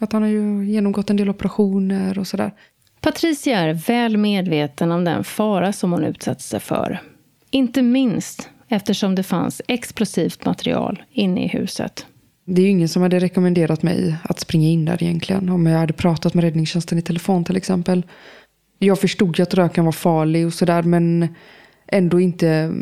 Att 0.00 0.12
han 0.12 0.22
har 0.22 0.28
ju 0.28 0.64
genomgått 0.64 1.10
en 1.10 1.16
del 1.16 1.28
operationer 1.28 2.18
och 2.18 2.26
sådär. 2.26 2.52
Patricia 3.00 3.58
är 3.58 3.74
väl 3.74 4.16
medveten 4.16 4.92
om 4.92 5.04
den 5.04 5.24
fara 5.24 5.72
som 5.72 5.92
hon 5.92 6.04
utsatt 6.04 6.40
sig 6.40 6.60
för. 6.60 7.02
Inte 7.50 7.82
minst 7.82 8.48
eftersom 8.68 9.14
det 9.14 9.22
fanns 9.22 9.62
explosivt 9.68 10.44
material 10.44 11.02
inne 11.12 11.44
i 11.44 11.48
huset. 11.48 12.06
Det 12.48 12.62
är 12.62 12.64
ju 12.64 12.70
ingen 12.70 12.88
som 12.88 13.02
hade 13.02 13.18
rekommenderat 13.18 13.82
mig 13.82 14.16
att 14.22 14.40
springa 14.40 14.68
in 14.68 14.84
där 14.84 15.02
egentligen. 15.02 15.48
Om 15.48 15.66
jag 15.66 15.78
hade 15.78 15.92
pratat 15.92 16.34
med 16.34 16.44
räddningstjänsten 16.44 16.98
i 16.98 17.02
telefon 17.02 17.44
till 17.44 17.56
exempel. 17.56 18.02
Jag 18.78 19.00
förstod 19.00 19.38
ju 19.38 19.42
att 19.42 19.54
röken 19.54 19.84
var 19.84 19.92
farlig 19.92 20.46
och 20.46 20.54
sådär 20.54 20.82
men 20.82 21.28
ändå 21.86 22.20
inte 22.20 22.72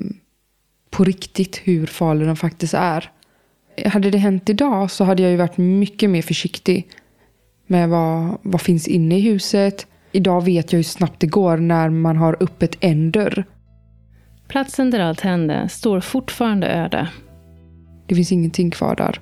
på 0.90 1.04
riktigt 1.04 1.60
hur 1.64 1.86
farlig 1.86 2.26
den 2.26 2.36
faktiskt 2.36 2.74
är. 2.74 3.10
Hade 3.84 4.10
det 4.10 4.18
hänt 4.18 4.48
idag 4.48 4.90
så 4.90 5.04
hade 5.04 5.22
jag 5.22 5.30
ju 5.30 5.36
varit 5.36 5.56
mycket 5.56 6.10
mer 6.10 6.22
försiktig 6.22 6.88
med 7.66 7.88
vad, 7.88 8.38
vad 8.42 8.60
finns 8.60 8.88
inne 8.88 9.18
i 9.18 9.20
huset. 9.20 9.86
Idag 10.12 10.44
vet 10.44 10.72
jag 10.72 10.78
hur 10.78 10.84
snabbt 10.84 11.20
det 11.20 11.26
går 11.26 11.56
när 11.56 11.90
man 11.90 12.16
har 12.16 12.36
öppet 12.40 12.76
en 12.80 13.10
dörr. 13.10 13.44
Platsen 14.48 14.90
där 14.90 15.00
allt 15.00 15.20
hände 15.20 15.68
står 15.68 16.00
fortfarande 16.00 16.66
öde. 16.66 17.08
Det 18.06 18.14
finns 18.14 18.32
ingenting 18.32 18.70
kvar 18.70 18.96
där. 18.96 19.20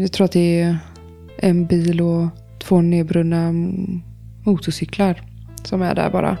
Jag 0.00 0.12
tror 0.12 0.24
att 0.24 0.32
det 0.32 0.60
är 0.60 0.78
en 1.38 1.66
bil 1.66 2.00
och 2.00 2.28
två 2.58 2.80
nedbrunna 2.80 3.52
motorcyklar 4.44 5.22
som 5.64 5.82
är 5.82 5.94
där 5.94 6.10
bara. 6.10 6.36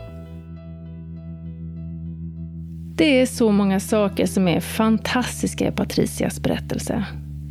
Det 2.96 3.20
är 3.20 3.26
så 3.26 3.52
många 3.52 3.80
saker 3.80 4.26
som 4.26 4.48
är 4.48 4.60
fantastiska 4.60 5.68
i 5.68 5.72
Patricias 5.72 6.40
berättelse. 6.40 7.04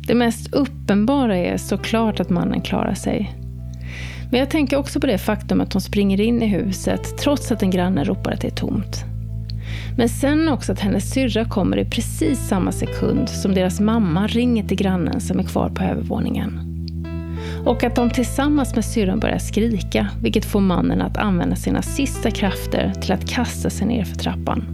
Det 0.06 0.14
mest 0.14 0.54
uppenbara 0.54 1.36
är 1.36 1.56
såklart 1.56 2.20
att 2.20 2.30
mannen 2.30 2.60
klarar 2.60 2.94
sig. 2.94 3.34
Men 4.30 4.40
jag 4.40 4.50
tänker 4.50 4.76
också 4.76 5.00
på 5.00 5.06
det 5.06 5.18
faktum 5.18 5.60
att 5.60 5.72
hon 5.72 5.82
springer 5.82 6.20
in 6.20 6.42
i 6.42 6.46
huset 6.46 7.18
trots 7.18 7.52
att 7.52 7.62
en 7.62 7.70
granne 7.70 8.04
ropar 8.04 8.32
att 8.32 8.40
det 8.40 8.48
är 8.48 8.56
tomt. 8.56 9.04
Men 9.96 10.08
sen 10.08 10.48
också 10.48 10.72
att 10.72 10.80
hennes 10.80 11.10
syrra 11.10 11.44
kommer 11.44 11.76
i 11.76 11.84
precis 11.84 12.48
samma 12.48 12.72
sekund 12.72 13.28
som 13.28 13.54
deras 13.54 13.80
mamma 13.80 14.26
ringer 14.26 14.64
till 14.64 14.76
grannen 14.76 15.20
som 15.20 15.38
är 15.38 15.42
kvar 15.42 15.68
på 15.68 15.84
övervåningen. 15.84 16.60
Och 17.64 17.84
att 17.84 17.96
de 17.96 18.10
tillsammans 18.10 18.74
med 18.74 18.84
syrran 18.84 19.20
börjar 19.20 19.38
skrika, 19.38 20.08
vilket 20.22 20.44
får 20.44 20.60
mannen 20.60 21.02
att 21.02 21.16
använda 21.16 21.56
sina 21.56 21.82
sista 21.82 22.30
krafter 22.30 22.92
till 23.00 23.12
att 23.12 23.28
kasta 23.28 23.70
sig 23.70 23.86
ner 23.86 24.04
för 24.04 24.16
trappan. 24.16 24.64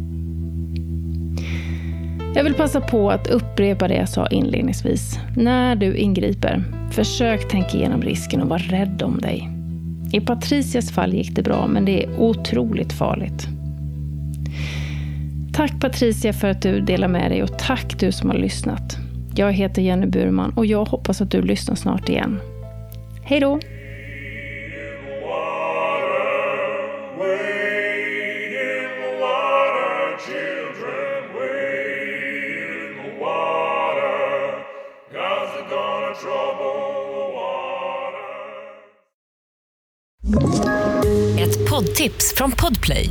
Jag 2.34 2.44
vill 2.44 2.54
passa 2.54 2.80
på 2.80 3.10
att 3.10 3.26
upprepa 3.26 3.88
det 3.88 3.94
jag 3.94 4.08
sa 4.08 4.26
inledningsvis. 4.26 5.18
När 5.36 5.76
du 5.76 5.96
ingriper, 5.96 6.64
försök 6.90 7.48
tänka 7.48 7.76
igenom 7.76 8.02
risken 8.02 8.42
och 8.42 8.48
var 8.48 8.58
rädd 8.58 9.02
om 9.02 9.18
dig. 9.18 9.48
I 10.12 10.20
Patricias 10.20 10.92
fall 10.92 11.14
gick 11.14 11.36
det 11.36 11.42
bra, 11.42 11.66
men 11.66 11.84
det 11.84 12.04
är 12.04 12.20
otroligt 12.20 12.92
farligt. 12.92 13.48
Tack 15.52 15.80
Patricia 15.80 16.32
för 16.32 16.48
att 16.48 16.62
du 16.62 16.80
delar 16.80 17.08
med 17.08 17.30
dig 17.30 17.42
och 17.42 17.58
tack 17.58 17.98
du 17.98 18.12
som 18.12 18.30
har 18.30 18.36
lyssnat. 18.36 18.96
Jag 19.34 19.52
heter 19.52 19.82
Jenny 19.82 20.06
Burman 20.06 20.52
och 20.56 20.66
jag 20.66 20.84
hoppas 20.84 21.20
att 21.20 21.30
du 21.30 21.42
lyssnar 21.42 21.74
snart 21.74 22.08
igen. 22.08 22.40
Hej 23.22 23.40
då! 23.40 23.60
Ett 41.38 41.70
poddtips 41.70 42.34
från 42.36 42.52
Podplay. 42.52 43.10